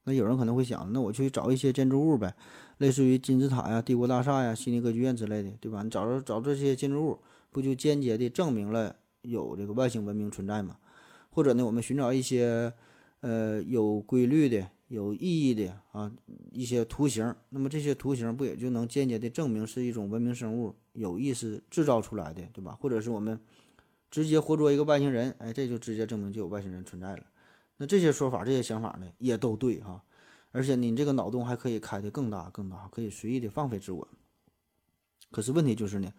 [0.05, 2.35] 那有人可能会想，那我去找一些建筑物呗，
[2.77, 5.83] 类似于金字塔呀、帝国大厦呀、悉尼歌剧院之类的，对吧？
[5.83, 7.21] 你找着找这些建筑物，
[7.51, 8.97] 不就间接的证明了？
[9.25, 10.79] 有这个外星文明存在吗？
[11.31, 12.73] 或者呢，我们寻找一些
[13.21, 16.13] 呃有规律的、有意义的啊
[16.53, 22.79] 一些图形，那么这些图形不也就能间接的证明是一种文明生物有意识制造出来的，对吧？
[22.81, 23.41] 或者是我们
[24.13, 27.25] 直接活捉一个外星人，哎，这就直接证明就有外星人存在了。
[27.79, 30.01] 那这些说法、这些想法呢，也都对哈。
[30.53, 34.07] 而且你这个脑洞还可以开得更大、更大，可以随意的放飞自我。
[35.33, 36.13] 可是问题就是呢。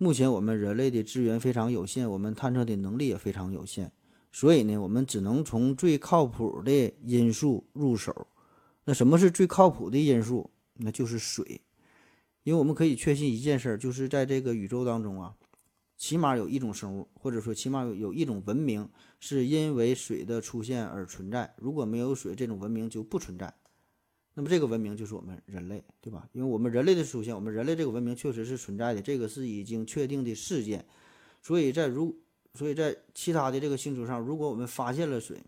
[0.00, 3.90] 目前我们人类的资源非常有限，我们探测的能力也非常有限，
[4.30, 8.28] 所以呢，我们只能从最靠谱的因素入手。
[8.84, 10.50] 那什么是最靠谱的因素？
[10.74, 11.60] 那就是水，
[12.44, 15.34] 因为我们可以确信一件事儿，就是在这个宇宙当中啊，
[15.96, 18.88] 起码有一种生物，或者说起码有有一种文明，
[19.18, 21.52] 是因为水的出现而存在。
[21.58, 23.52] 如果没有水，这种文明就不存在。
[24.38, 26.28] 那么这个文明就是我们人类，对吧？
[26.30, 30.86] 因为我们人类的出现，我们人类这个文明确实是存在的，这个是已经确定的事件。
[31.42, 32.16] 所以在如，
[32.54, 35.42] 所以在其他的这个星球上，如果我们发现了水，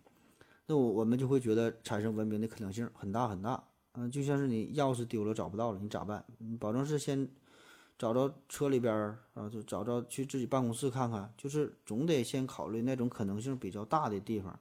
[0.66, 3.62] 那我我们就会觉得产生文明的可能性很大很大。
[3.93, 6.24] 嗯，就像是你钥匙丢了找不到了，你咋办？
[6.38, 7.28] 你保证是先
[7.97, 14.59] 找着车里边儿啊，就找着去自己办公室看看，就是总得先考虑那种可能性比较大的地方，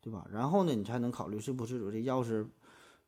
[0.00, 0.26] 对吧？
[0.32, 2.44] 然后呢，你才能考虑是不是有这钥匙。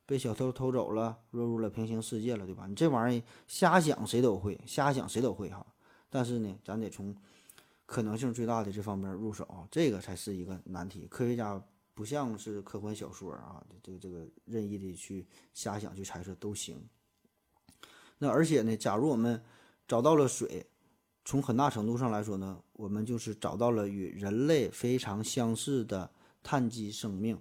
[0.07, 2.67] 被小偷偷走了，落入了平行世界了，对吧？
[2.67, 5.67] 你这玩意儿瞎想谁都会，瞎想谁都会哈。
[6.11, 7.15] 但是呢，咱得从
[7.87, 11.07] 可能性最大的这方面入手，这个才是一个难题。
[11.09, 11.63] 科学家
[11.95, 16.77] 不像是科幻小说啊，这个这个任意的去瞎想去猜测都行。
[18.19, 19.43] 那而且呢，假如我们
[19.89, 20.67] 找到了水，
[21.25, 26.11] 从很大程度上来说呢，我们就是找到了与人类非常相似的
[26.43, 27.39] 碳基生命。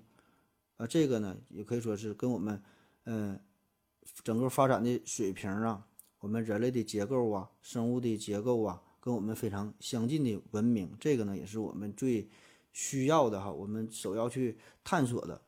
[0.77, 2.61] 啊，这个呢，也可以说是跟我们，
[3.05, 3.39] 嗯，
[4.23, 5.85] 整个发展的水平啊，
[6.19, 12.27] 我们人类的结构啊，生物的结构啊，跟我们非常相近的文明，这个呢，也是我们最
[12.71, 15.41] 需要的哈，我们首要去探索的。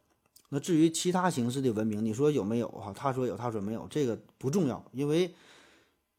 [0.49, 2.93] 那至于其他形式的文明，你说有没有哈？
[2.93, 5.33] 他说有，他说没有，这个不重要，因为。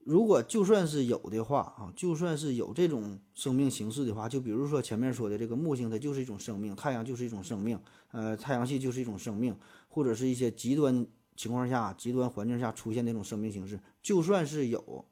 [0.06, 7.76] 如果就算是有的话啊，就算是有这种生命形式的话，就比如说前面说的这个木星，它就是一种生命；太阳就是一种生命，
[8.12, 9.52] 呃，太阳系就是一种生命，
[9.88, 11.04] 或者是一些极端
[11.34, 15.04] 情况下、极端环境下出现那种生命形式，就算是有，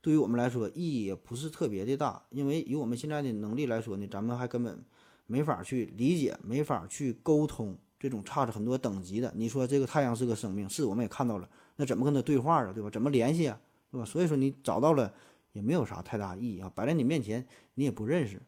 [0.00, 4.84] 对于我们来说意义也不是特别的大，因为以我们现在的能力来说呢，咱们还根本
[5.26, 9.32] 没法去理解，没法去沟通这种差着很多等级的。
[9.34, 12.72] 你说这个太阳是个生命，是我们也看到了，那怎么跟它对话啊？
[12.72, 12.88] 对吧？
[12.88, 13.60] 怎么联系啊？
[13.90, 14.04] 对吧？
[14.04, 15.12] 所以说你找到了
[15.52, 18.40] 也没有啥太大意义啊，摆在你面前你也不认识。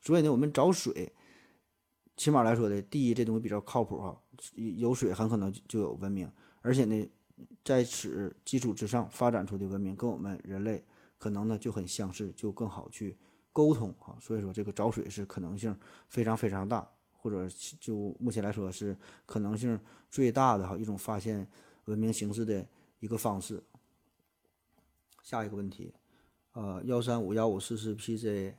[0.00, 1.12] 所以呢，我们找水，
[2.16, 4.20] 起码来说的，第一这东西比较靠谱哈，
[4.54, 6.30] 有水很可能就有文明，
[6.62, 7.08] 而且呢，
[7.62, 10.84] 在此基础之上发展出的文明跟我们人类
[11.18, 13.16] 可能呢就很相似，就更好去
[13.52, 14.16] 沟通啊。
[14.20, 15.78] 所以说这个找水是可能性
[16.08, 17.46] 非常非常大，或者
[17.78, 19.78] 就目前来说是可能性
[20.10, 21.46] 最大的哈一种发现
[21.84, 22.66] 文明形式的
[22.98, 23.62] 一个方式。
[25.30, 25.94] 下一个问题，
[26.54, 28.54] 呃，幺三五幺五四四 PZ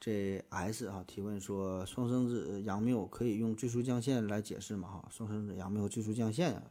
[0.00, 4.86] JS 啊，提问说双生子杨谬可以用最初降线来解释吗？
[4.86, 6.62] 哈，双生子杨谬最初降线，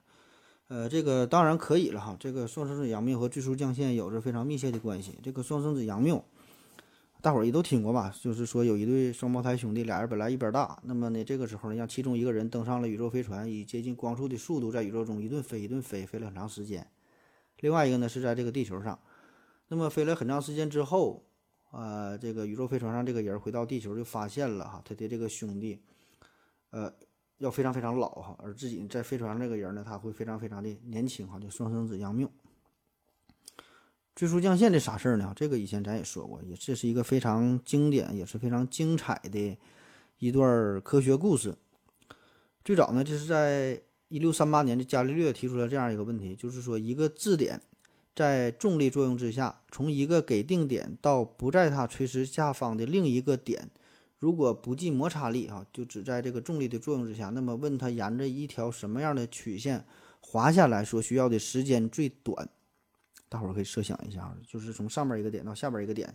[0.69, 2.15] 呃，这个当然可以了哈。
[2.17, 5.19] 这个双生子杨谬和最初降线有着非常密切的关系。
[5.21, 6.23] 这个双生子杨谬，
[7.21, 8.15] 大伙儿也都听过吧？
[8.21, 16.87] 就是说有一对双胞胎兄弟，俩人本来一边大，那么呢，这个时候呢，让其中一个人登上了宇宙飞船，以接近光速的速度在宇宙中一顿飞一顿飞，飞了很长时间。
[17.59, 18.97] 另外一个呢是在这个地球上，
[19.69, 21.23] 那么飞了很长时间之后，
[21.71, 25.79] 呃，这个宇宙飞船上这个人回到地球就发现了哈，他的这个兄弟，
[26.71, 26.91] 呃，
[27.37, 32.29] 要非常非常老哈，而自己在飞船上这个人呢，他会非常非常的年轻哈，就双生子杨谬。
[34.15, 35.31] 追书降线这啥事儿呢？
[35.35, 39.57] 这个以前咱也说过，也这是一个非常经典，也是非常精彩的
[40.17, 41.55] 一段科学故事。
[42.65, 47.61] 最早呢，就是在一六三八年，的伽利略提出了这样一个问题，就是说一个质点
[48.19, 53.69] 在重力作用之下，从一个给定点到不在它垂直下方的另一个点，
[54.17, 59.85] 如果不计摩擦力啊，就只在这个重力的作用之下，那么问它沿着一条什么样的曲线
[60.19, 62.49] 滑下来所需要的时间最短？
[63.29, 66.13] 大伙儿可以设想一下，就是从上边一个点到下边一个点，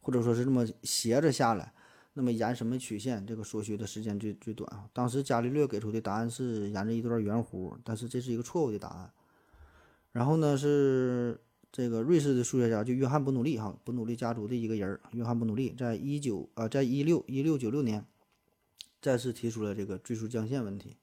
[0.00, 1.72] 或者说是这么斜着下来，
[2.14, 4.88] 那么沿什么曲线，这个所需的时间最最短啊？
[4.92, 9.08] 当时伽利略给出的答案是沿着一段圆弧，但是这是一个错误的答案。
[10.10, 11.36] 然后呢，是
[11.76, 18.06] 这个瑞士的数学家，就约翰·伯努利哈，伯努利家族的一个人儿，约翰·伯努利，在一九呃，在一六一六九六年，
[19.02, 20.96] 再次提出了这个追溯降线问题。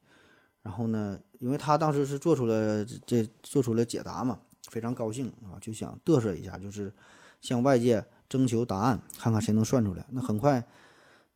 [0.61, 4.39] 然后呢，因为他当时是做出了这做出了解答嘛。
[4.69, 6.93] 非常高兴啊，就想嘚瑟一下，就是
[7.41, 10.05] 向外界征求答案，看看谁能算出来。
[10.11, 10.65] 那很快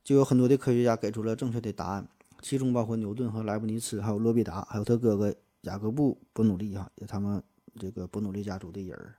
[0.02, 2.08] 就有很多的科学家给出了正确的答案，
[2.42, 7.44] 其中包括牛顿和莱布尼茨，还有洛必达，还有他哥哥雅各布·伯努利哈，也他们
[7.78, 9.16] 这个伯努利家族的人儿。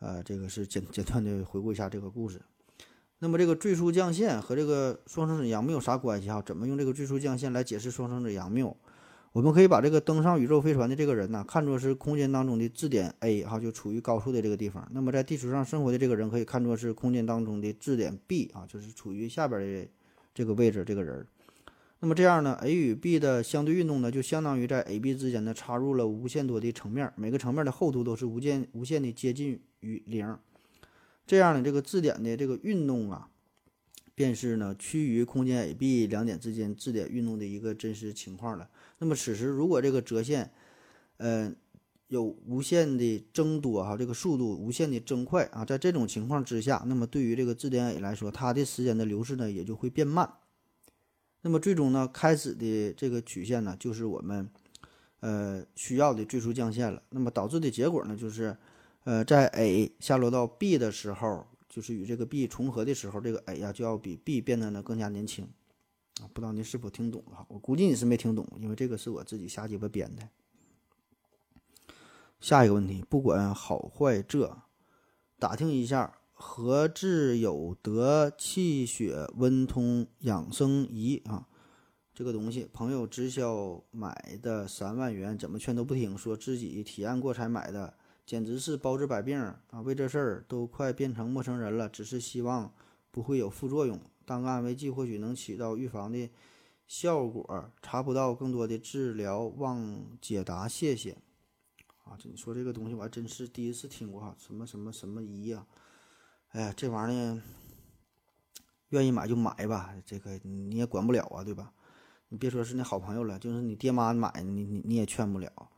[0.00, 2.40] 呃，这个是简简单的回顾一下这个故事。
[3.18, 6.42] 那么这个最初降线和这个双生子杨谬有啥关系哈？
[6.44, 8.76] 怎么用这个最初降线来解释双生子杨谬？
[9.32, 14.86] 我们可以把这个登上宇宙飞船的这个人呢，看作是空间当中的质点 A 哈，就处于高处的这个地方。
[14.92, 19.88] 那么在地球上生活的这个人，可以看作是空间当中的质点 B 啊，就是处于下边的
[20.34, 21.26] 这个位置这个人。
[22.00, 30.38] 那么这样呢，A 与 B 的相对运动呢，就相当于在 A、B 之间呢插入了无限多的层面，每个层面的厚度都是无限无限的接近于零。
[31.26, 33.28] 这样呢，这个质点的这个运动啊，
[34.14, 38.70] 便是呢趋于空间 A、B 两点之间质点运动的一个真实情况了。
[38.98, 40.52] 那么此时，如果这个折线，
[41.16, 41.52] 呃，
[42.08, 50.32] 有无限的增多哈，这个速度无限的增快啊，在这种情况之下，那么对于这个质点 A 来说，它的时间的流逝呢也就会变慢。
[51.42, 54.48] 那么最终呢，开始的这个曲线呢，就是我们
[55.20, 57.02] 呃需要的最初降线了。
[57.10, 58.56] 那么导致的结果呢，就是
[59.06, 65.48] 呃在 A 下落到 B 的时候，就是与这个 B 重合的时候，这个 A 呀就要比 B 变得呢更加年轻。
[66.20, 67.46] 啊，不知道您是否听懂了？
[67.48, 70.28] 我估计你是没听懂，因为这个是我自己瞎鸡巴编的。
[72.40, 74.58] 下一个问题，不管好坏，这
[75.38, 81.46] 打听一下，何志有德气血温通养生仪啊？
[82.12, 87.94] 这个东西，朋友直销买的三万元，怎么劝都不听，说自己体验过才买的，
[88.26, 89.80] 简直是包治百病啊！
[89.84, 92.74] 为这事儿都快变成陌生人了，只是希望
[93.12, 94.00] 不会有副作用。
[94.24, 96.28] 当个安慰剂或许能起到预防的
[96.88, 101.16] 效果，查不到更多的治疗，望解答，谢谢。
[102.02, 105.64] 啊，这你说这个东西我还真是第一次听过哈，什么什么什么仪呀？
[106.48, 107.40] 哎呀，这玩意儿
[108.88, 111.72] 愿意买就买吧，这个你也管不了啊，对吧？
[112.28, 115.70] 你别说是那好朋友了，就是你爹妈买，你你你也劝不了。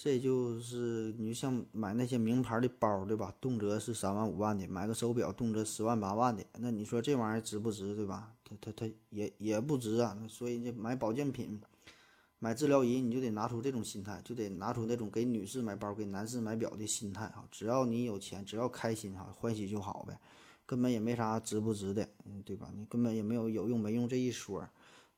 [0.00, 3.34] 这就是你像买那些名牌的包，对吧？
[3.40, 8.32] 动辄是三万五万的，买个手表动辄十万八万的，那你说这玩意儿值不值，对吧？
[8.44, 10.16] 它它它也也不值啊。
[10.28, 11.60] 所以你买保健品、
[12.38, 17.44] 买治疗仪，你就得拿出这种心态，就得拿出那种给女士买包、给男士买表的心态啊。
[17.50, 20.16] 只要你有钱，只要开心哈，欢喜就好呗，
[20.64, 22.08] 根本也没啥值不值的，
[22.44, 22.70] 对吧？
[22.72, 24.64] 你根本也没有有用没用这一说。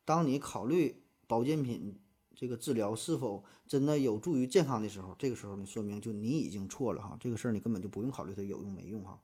[0.07, 1.95] 当你考虑保健品。
[2.41, 7.15] 这个治疗是否真的有助于健康的时候，这个时候呢，说明就你已经错了哈。
[7.21, 9.21] 这个事儿你根本就不用考虑它有用没用哈。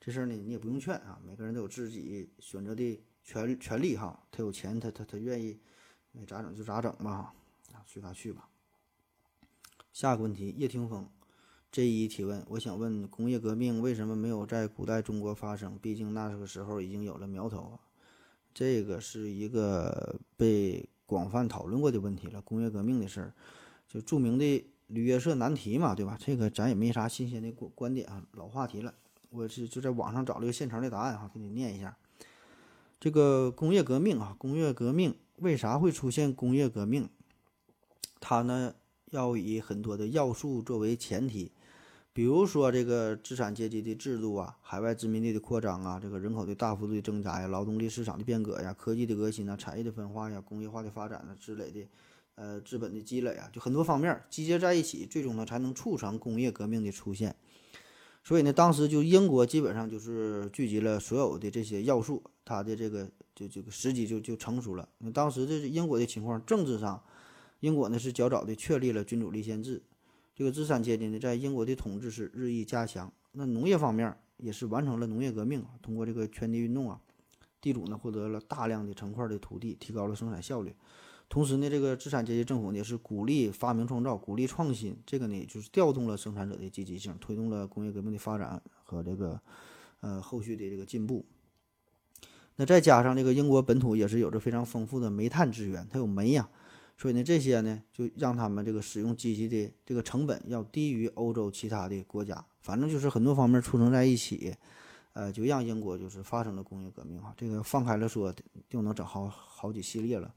[0.00, 1.20] 这事儿呢，你也不用劝啊。
[1.24, 4.20] 每个人都有自己选择的权权利哈。
[4.32, 5.60] 他有钱，他他他愿意，
[6.26, 7.32] 咋整就咋整吧
[7.72, 8.48] 啊，随他去吧。
[9.92, 11.08] 下个问题，叶听风
[11.70, 15.78] ，J 一提问，我想问，工业革命为什么没有在古代中国发生？
[15.78, 17.78] 毕竟那个时候已经有了苗头。
[18.52, 20.88] 这个是一个被。
[21.14, 23.32] 广泛讨论过的问题了，工业革命的事儿，
[23.86, 26.18] 就著名的吕约瑟难题嘛，对吧？
[26.20, 28.92] 这个咱也没啥新鲜的观观点啊，老话题了。
[29.30, 31.96] 我是就在网上找了一个现成的答案哈，给你念一下。
[32.98, 37.08] 这个工业革命啊，工业革命为啥会出现工业革命？
[38.18, 38.74] 它呢
[39.12, 41.52] 要以很多的要素作为前提。
[42.14, 51.88] 比如说这个资产阶级的制度啊，海外殖民地的扩张啊，这个人口的大幅度的增加呀，劳动力市场的变革呀，科技的革新啊，产业的分化呀，工业化的发展啊之类的，
[52.36, 57.34] 呃，资本的积累啊，就很多方面集结在一起，最终呢才能促成工业革命的出现。
[58.22, 64.88] 所以呢，当时就英国基本上就是聚集了所有的这些要素，它的这个就这个时机就就成熟了。
[64.98, 67.02] 那当时这是英国的情况，政治上，
[67.58, 69.82] 英国呢是较早的确立了君主立宪制，
[70.34, 73.12] 这个资产阶级呢在英国的统治是日益加强。
[73.32, 77.00] 那农业方面也是完成了农业革命，通过这个圈地运动啊，
[77.60, 80.74] 地主呢获得了大量的成块的土地，提高了生产效率。
[81.28, 89.40] 同时呢，这个资产阶级政府呢是鼓励发明创造，鼓励创新，这个呢就是调动了生产者的积极性，推动了工业革命的发展和这个
[90.00, 91.24] 呃后续的这个进步。
[92.56, 96.48] 那再加上这个英国本土也是有着非常丰富的煤炭资源，它有煤呀，
[96.96, 104.54] 所以呢这些呢就让他们这个使用机器的这个成本要低于欧洲其他的国家，反正就是很多方面促成在一起，
[105.12, 107.34] 呃，就让英国就是发生了工业革命啊。
[107.36, 108.34] 这个放开了说
[108.68, 110.32] 就能整好好几系列了。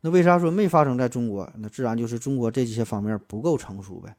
[0.00, 1.50] 那为啥说没发生在中国？
[1.56, 4.16] 那自然就是中国这些方面不够成熟呗。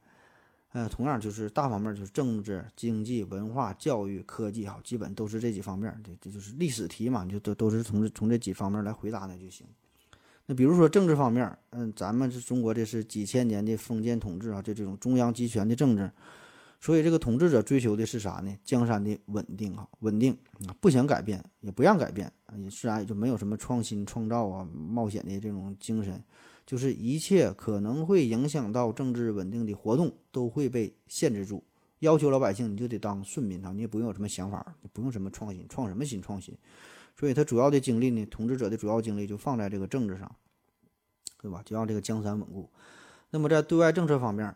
[0.74, 6.00] 呃，同样就是大方面就是政治、经济、文化、教育、科技哈，基本都是这几方面。
[6.04, 9.66] 这这就是历史题嘛，就都都是从从这几方面来回答那就行。
[10.50, 16.12] 那比如说政治方面，嗯，咱们这中国这是几千年的封建统治啊，这这种中央集权的政治。
[16.82, 18.52] 所以，这个统治者追求的是啥呢？
[18.64, 20.36] 江山的稳定啊，稳定
[20.68, 26.20] 啊，不想改变，也不让改变啊，也自然也就没有什么创新创造啊、冒险的这种精神，
[26.66, 31.64] 就是一切可能会影响到政治稳定的活动都会被限制住，
[32.00, 36.58] 要求老百姓你就得当顺民啊，你也不用有什么想法，你不用什么创新，创什么新创新？
[37.20, 40.34] 所以，他主要的精力呢，统治者的主要精力就放在这个政治上，
[41.42, 41.62] 对吧？
[41.66, 42.70] 就让这个江山稳固。
[43.30, 44.56] 那么，在对外政策方面，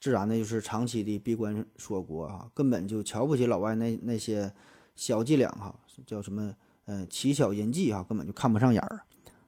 [0.00, 4.50] 自然呢，就是长期的闭关锁国啊，根本就瞧不起老外那那些
[4.96, 6.54] 小伎俩哈，叫什么
[6.86, 9.02] 呃奇巧淫技啊，根本就看不上眼儿。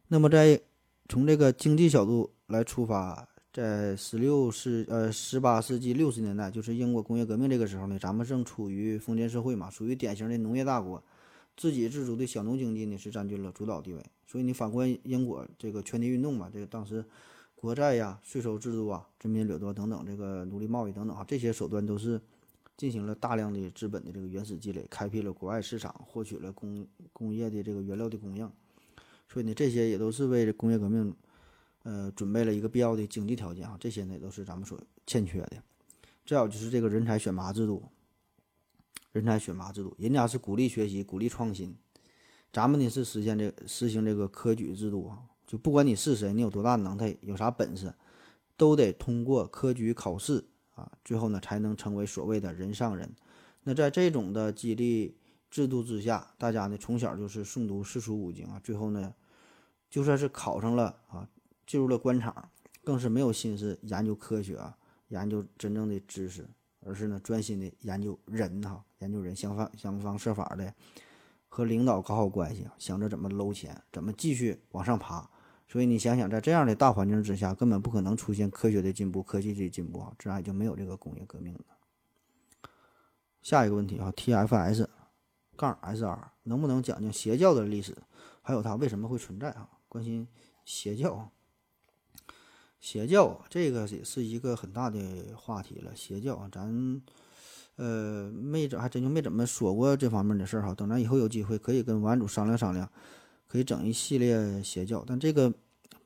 [0.08, 0.60] 那么在
[1.08, 11.02] 从这个经济角度来出发，在十六世呃十八世纪六十年代，就是英国工业革命这个时候呢，咱们正处于封建社会嘛，属于典型的农业大国，
[11.60, 14.02] 自给自足的小农经济呢是占据了主导地位。
[14.26, 17.04] 所以你反观英国这个圈地运动嘛，这个当时。
[17.54, 22.18] 国债呀、税收制度啊、殖民掠夺等等，这个奴隶贸易等等啊，这些手段都是
[22.74, 28.50] 进行了大量的资本的这个原始积累，开辟了国外市场，获取了工工业的这个原料的供应。
[29.28, 31.14] 所以呢，这些也都是为工业革命，
[31.82, 33.76] 呃，准备了一个必要的经济条件啊。
[33.78, 35.62] 这些呢，都是咱们所欠缺的。
[36.24, 37.82] 再有就是这个人才选拔制度，
[39.12, 41.76] 人才选拔制度，人家是鼓励学习、鼓励创新，
[42.52, 45.18] 咱们呢是实现这实行这个科举制度啊。
[45.46, 47.92] 就不管你是谁，你有多大能耐，有啥本事，
[48.56, 50.44] 都得通过科举考试
[50.76, 53.12] 啊，最后呢才能成为所谓的人上人。
[53.64, 55.16] 那在这种的激励
[55.50, 59.12] 制度之下，大家呢从小就是诵读四书五经啊，最后呢
[59.90, 61.28] 就算是考上了啊，
[61.66, 62.48] 进入了官场，
[62.84, 66.48] 更是没有心思研究科学啊，研究真正的知识，
[66.84, 70.72] 而是呢专心的研究人哈，研究人，想方想方设法的
[71.48, 75.28] 和领导搞好关系，想着怎么搂钱，怎么继续往上爬。
[75.68, 81.60] 所以你想想，在这样的大环境之下，根本不可能出现科学的进步、科技的进步啊，自然也就没有这个工业革命了。
[83.40, 84.86] 下一个问题啊，TFS
[85.56, 87.96] 杠 SR 能不能讲讲邪教的历史，
[88.42, 89.68] 还有它为什么会存在啊？
[89.88, 90.26] 关心
[90.64, 91.30] 邪教，
[92.80, 95.94] 邪教这个也是一个很大的话题了。
[95.94, 97.00] 邪教啊，咱
[97.80, 100.74] 呃没怎还真就没怎么说过这方面的事儿哈。
[100.74, 102.86] 等咱以后有机会，可以跟文案组商量商量。
[103.52, 105.52] 可以整一系列邪教，但这个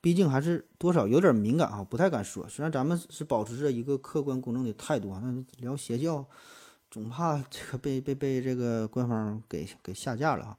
[0.01, 2.43] 毕竟还是多少有点敏感啊，不太敢说。
[2.49, 6.25] 虽然咱们是保持着一个客观公正的态度啊，但聊邪教
[6.89, 10.57] 总怕 这个被被被这个官方给给下架了啊。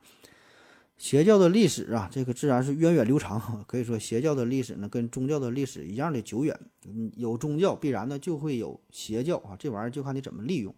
[0.96, 6.56] 邪教的历史啊，这个自然是源远流长，可以说邪教的历史呢跟宗教的历史一样的久远。
[7.16, 10.72] 有宗教必然呢就会有邪教啊，这玩意儿就看你怎么利用。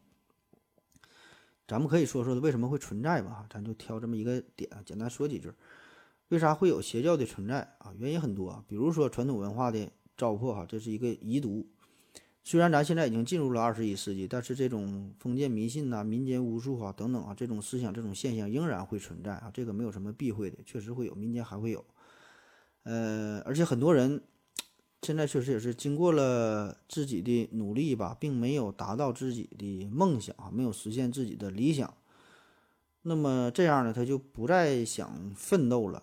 [1.68, 5.52] 咱们可以说说为什么会存在吧，咱就挑这么一个点，简单说几句。
[6.28, 7.92] 为啥会有邪教的存在啊？
[7.98, 11.66] 原因很多，比如说传统文化的糟粕，哈，这是一个遗毒。
[12.42, 19.50] 虽然咱现在已经进入了二十一世纪，但是这种封建迷信呐、民间巫术啊等等啊，这种思想、这种现象仍然会存在啊。
[19.52, 21.84] 这个没有什么避讳的，确实会有，民间还会有。
[22.84, 24.22] 呃，而且很多人
[25.02, 31.94] 现在确实也是经过了自己的努力吧，并没有达到自己的梦想啊，没有实现自己的理想。
[33.02, 36.02] 那么这样呢，他就不再想奋斗了。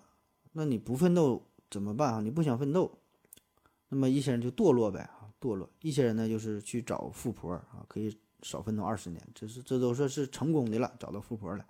[0.52, 2.20] 那你不奋斗怎么办啊？
[2.20, 2.98] 你不想奋斗，
[3.90, 5.68] 那么一些人就堕落呗啊，堕落。
[5.82, 11.64] 一些人呢，就是去找富婆啊，可以少奋斗二十年，这是这都算是成功的了，找到富婆了。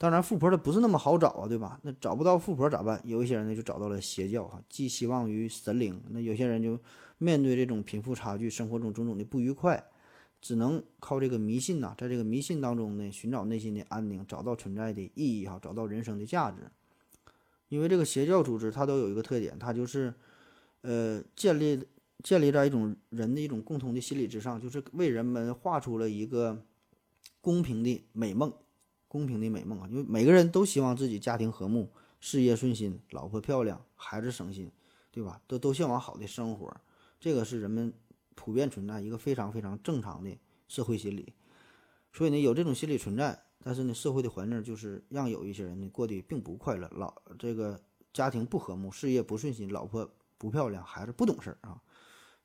[0.00, 1.78] 当然，富婆的不是那么好找啊，对吧？
[1.82, 2.98] 那找不到富婆咋办？
[3.04, 6.02] 有一些人呢，就找到了邪教哈，寄希望于神灵。
[6.08, 6.80] 那有些人就
[7.18, 9.84] 面对这种贫富差距、生活中种种的不愉快，
[10.40, 16.62] 只能靠这个迷信呐、在这个迷信当中呢，寻找内心的安宁，找到存在的意义哈，找到人生的价值。
[17.68, 20.14] 因为这个邪教组织它都有一个特点，它就是，
[20.80, 21.86] 呃，建立
[22.22, 26.64] 建立在一种人的一种共同的心理之上，就是为人们画出了一个
[27.42, 28.50] 公平的美梦，
[29.10, 29.88] 公平的美梦啊！
[29.90, 31.90] 因为每个人都希望自己家庭和睦、
[32.20, 34.70] 事业顺心、老婆漂亮、孩子省心，
[35.10, 35.42] 对吧？
[35.48, 36.72] 都都向往好的生活，
[37.18, 37.92] 这个是人们
[38.36, 40.30] 普遍存在一个非常非常正常的
[40.68, 41.32] 社会心理。
[42.12, 47.80] 所以呢，有这种心理存在，但是呢，社会的环境就是让有一些人呢过得并不快乐，老这个
[48.12, 50.08] 家庭不和睦，事业不顺心，老婆
[50.38, 51.82] 不漂亮，孩子不懂事儿啊，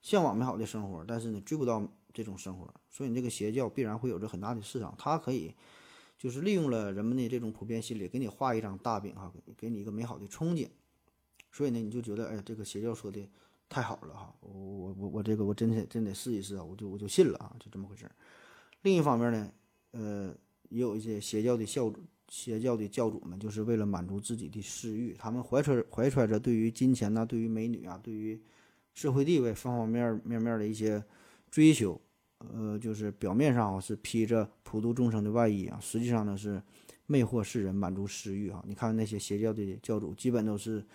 [0.01, 5.53] 向往美好的生活，但是呢，追不到这种生活，所以这个邪教必然会有着很大的市场，它可以
[6.17, 10.67] 就是利用了人们的这种普遍心理，给你画一张大饼哈，给给你一个美好的憧憬，
[11.51, 13.29] 所以呢，你就觉得哎，这个邪教说的
[13.67, 18.09] 太好了哈，我我我我这个我真得真得试一试啊，我就我就信了啊，就这么回事。
[18.81, 19.51] 另一方面呢，
[19.91, 20.35] 呃，
[20.69, 21.99] 也有一些邪教的教主、
[22.29, 28.39] 邪教的教主们，就是为了满足自己的私欲，他们怀揣怀揣着对于金钱呐、对于美女啊、对于
[28.93, 31.03] 社会地位方方面面面的一些
[31.49, 31.99] 追求，
[32.39, 36.61] 呃，就是表面上啊是披着普度众生的外衣啊，实际上呢是
[37.05, 38.63] 魅惑世人，满足私欲啊。
[38.67, 40.85] 你看那些邪教的教主，基本都是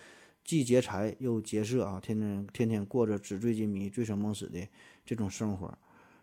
[0.45, 4.67] 既劫财又劫色啊，天天天天过着纸醉金迷、醉生梦死的
[5.05, 5.77] 这种生活，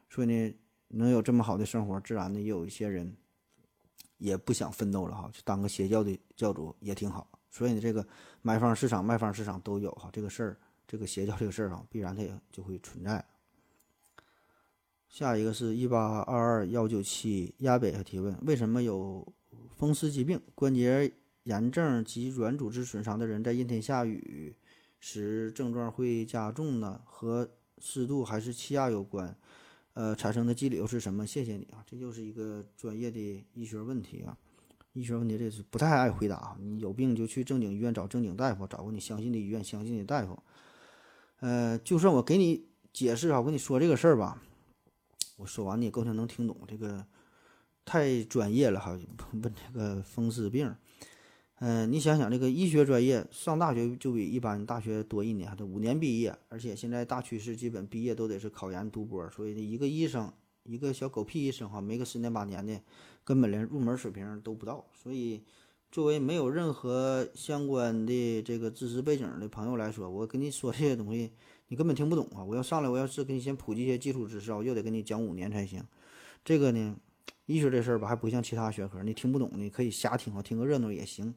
[0.10, 0.54] 所以呢。
[0.90, 3.14] 能有这么好的生活，自然的也有一些人
[4.20, 7.30] 也不想奋斗了哈，就当个邪教的教主也挺好。
[7.50, 8.08] 所以呢，这个
[8.42, 10.58] 买方市场、卖方市场都有哈，这个事儿，
[10.88, 13.22] 这个邪教这个事儿啊，必然它也就会存在。
[15.10, 19.26] 下一个是一八二二幺九七亚北提问：为什么有
[19.78, 21.12] 风湿疾病、关节
[21.44, 24.56] 炎症及软组织损伤的人在阴天下雨
[25.00, 27.02] 时症状会加重呢？
[27.06, 27.50] 和
[27.80, 29.36] 湿度还是气压有关？
[29.94, 31.26] 呃，产生的机理又是什么？
[31.26, 34.38] 谢谢你啊，这就是一个专业的医学问题啊。
[34.94, 36.56] 医学问题这是不太爱回答。
[36.60, 40.38] 你有病就去正经医院找正经大夫，找个你相信的医院、相信的大夫。
[41.40, 44.42] 呃，就算我给你解释啊，我跟你说这个事儿吧，
[45.38, 47.06] 我说完你也够呛能听懂，这个
[47.86, 49.00] 太专业了哈。
[49.32, 50.76] 问这个风湿病，
[51.60, 60.32] 嗯、你想想这个医学专业上大学就比一般大学多一年，得五年毕业，而且现在大趋势基本毕业都得是考研读博，所以一个医生，
[60.64, 62.80] 一个小狗屁医生哈，没个十年八年的，
[63.24, 64.86] 根本连入门水平都不到。
[64.94, 65.44] 所以，
[65.92, 71.32] 作为没有任何相关的这个知识背景的朋友来说，我跟你说这些东西，
[71.70, 72.44] 你根本听不懂啊！
[72.44, 75.84] 我要上来，我要是给你先普及一些基础知识，我又得跟你讲五年才行。
[76.46, 76.96] 这个呢？
[77.46, 81.34] 医学这事儿吧，还不像其他学科，你听不懂你可以瞎听啊，听个热闹也行。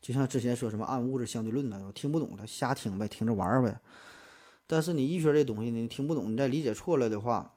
[0.00, 3.80] 就像之前说什么暗物质相对论呢，我听不懂的瞎听呗，听着玩儿呗。
[4.66, 7.54] 但是你医学这东西呢，你听不懂，你再理解错了的话，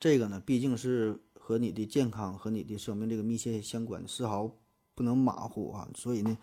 [0.00, 4.52] 这个呢，毕竟是和你的健康和你的生命这个密切相关，丝毫
[4.96, 5.88] 不能马虎啊。
[5.94, 6.36] 所以呢，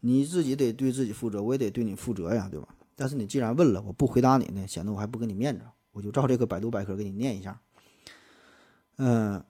[0.00, 2.68] 你自己得对自己负责，我也得对你负责呀，对吧？
[2.98, 7.58] 但是你既然问了，我不回答你呢，显得我还不给你面子，我就照这个百度百科给你念一下。
[8.96, 9.42] 嗯。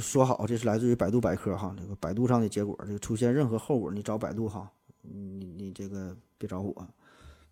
[0.00, 4.72] 说好，这是来自于百度百科哈，这个百度上的结果，这个出现任何后果，你找百度哈，
[5.02, 6.88] 你你这个别找我。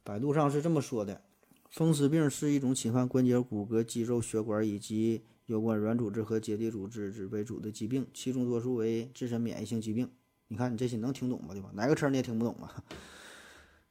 [0.03, 1.20] 百度上是这么说的：
[1.68, 10.11] 风湿病是一种侵犯关节、骨骼、肌肉、血管以及有关软组织和结缔组织为主的疾病，其中多数为自身免疫性疾病。
[10.48, 11.53] 你看你这些能听懂吗？
[11.53, 11.68] 对吧？
[11.74, 12.82] 哪个词你也听不懂啊？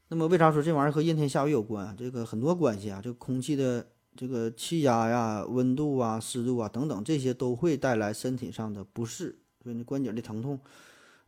[0.10, 1.95] 那么为啥说这玩意儿和阴天下雨有关？
[1.97, 3.88] 这个很多关系啊，这空气的。
[4.16, 10.60] 这个气压呀、温度啊、湿度啊等等，这些都会带来身体上的不适，所以你关节的疼痛，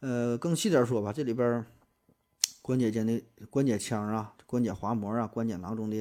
[0.02, 1.64] 呃，更细点说吧，这里边
[2.62, 5.96] 关节间的关节腔啊、关节滑膜啊、关节囊中的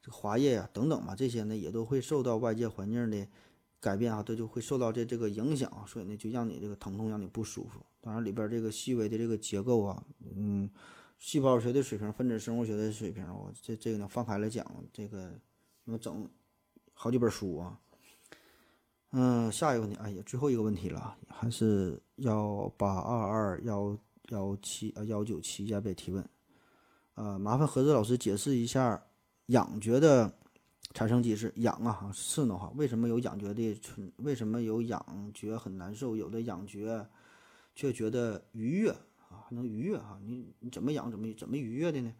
[0.00, 3.26] 这个滑液呀等等吧，这些呢也都会受到外界环境的
[3.78, 7.80] 改变啊，这就会受到这这个影响，所以呢就让你这个疼痛，让你不舒服。
[8.00, 10.02] 当然里边这个细微的这个结构啊，
[10.34, 10.70] 嗯，
[11.22, 15.30] 细胞学的水平、分子生物学的水平，我这这个呢放开了讲，这个。
[15.84, 16.30] 能整
[16.94, 17.76] 好几本书啊，
[19.10, 23.98] 嗯，下一个问题，哎呀，最后一个问题了，还是幺八二二幺
[24.28, 26.24] 幺七啊幺九七亚北提问，
[27.14, 29.02] 呃，麻烦何子老师解释一下
[29.46, 30.32] 痒觉的
[30.94, 31.52] 产生机制。
[31.56, 34.12] 痒啊，刺挠哈，为什么有痒觉的存？
[34.18, 36.14] 为什么有痒觉很难受？
[36.14, 37.04] 有的痒觉
[37.74, 38.94] 却觉得愉悦
[39.48, 40.18] 还能愉悦哈？
[40.24, 42.12] 你你怎么养怎么怎么愉悦的呢？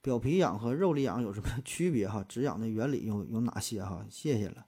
[0.00, 2.24] 表皮痒和肉里痒有什么 区别哈？
[2.28, 4.04] 止痒的原理有有哪些哈？
[4.10, 4.66] 谢谢了，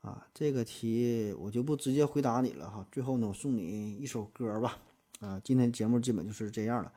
[0.00, 2.84] 啊，这个题我就不直接回答你了哈。
[2.90, 4.78] 最后呢，我送你一首歌吧，
[5.20, 6.92] 啊，今天节目基本就是这样了，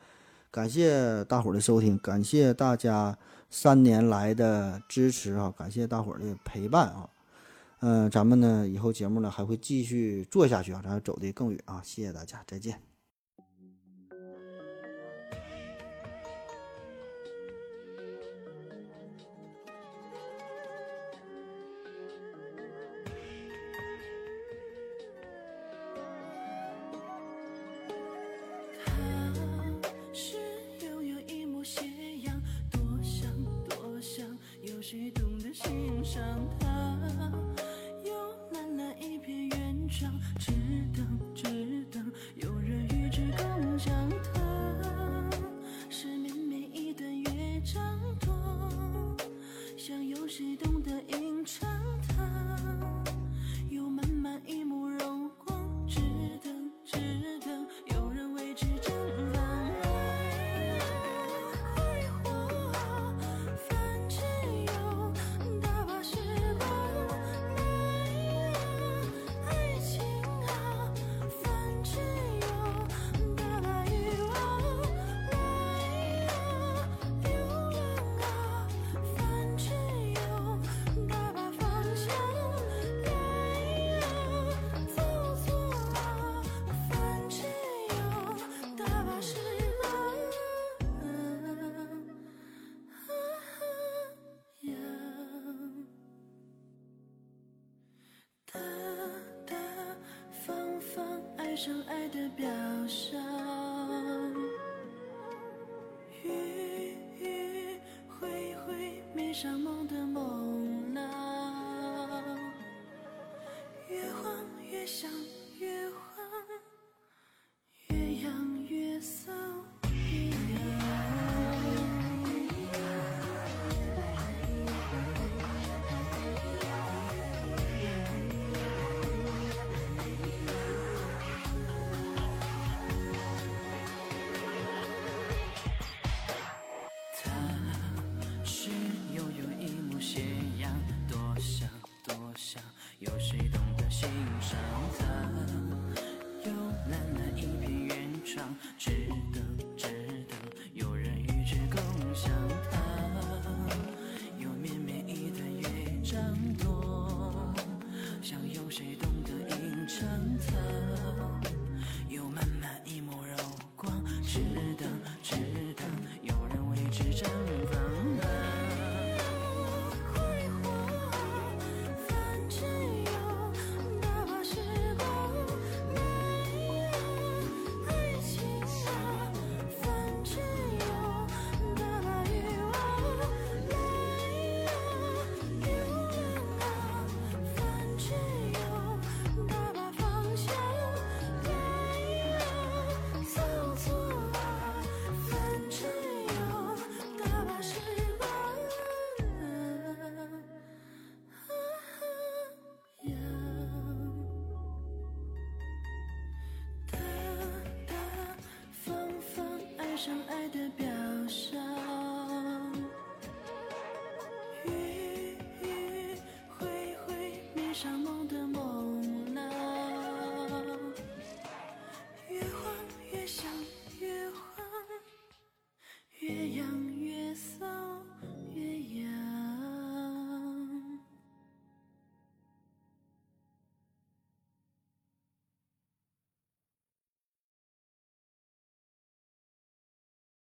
[0.50, 3.16] 感谢大伙儿的收听，感谢大家
[3.52, 7.10] 三年来的支持啊，感谢大伙儿的陪伴啊，
[7.82, 11.82] 嗯，咱们呢以后节目呢还会继续做下去啊，咱走得更远啊！
[11.84, 12.89] 谢谢大家，再见。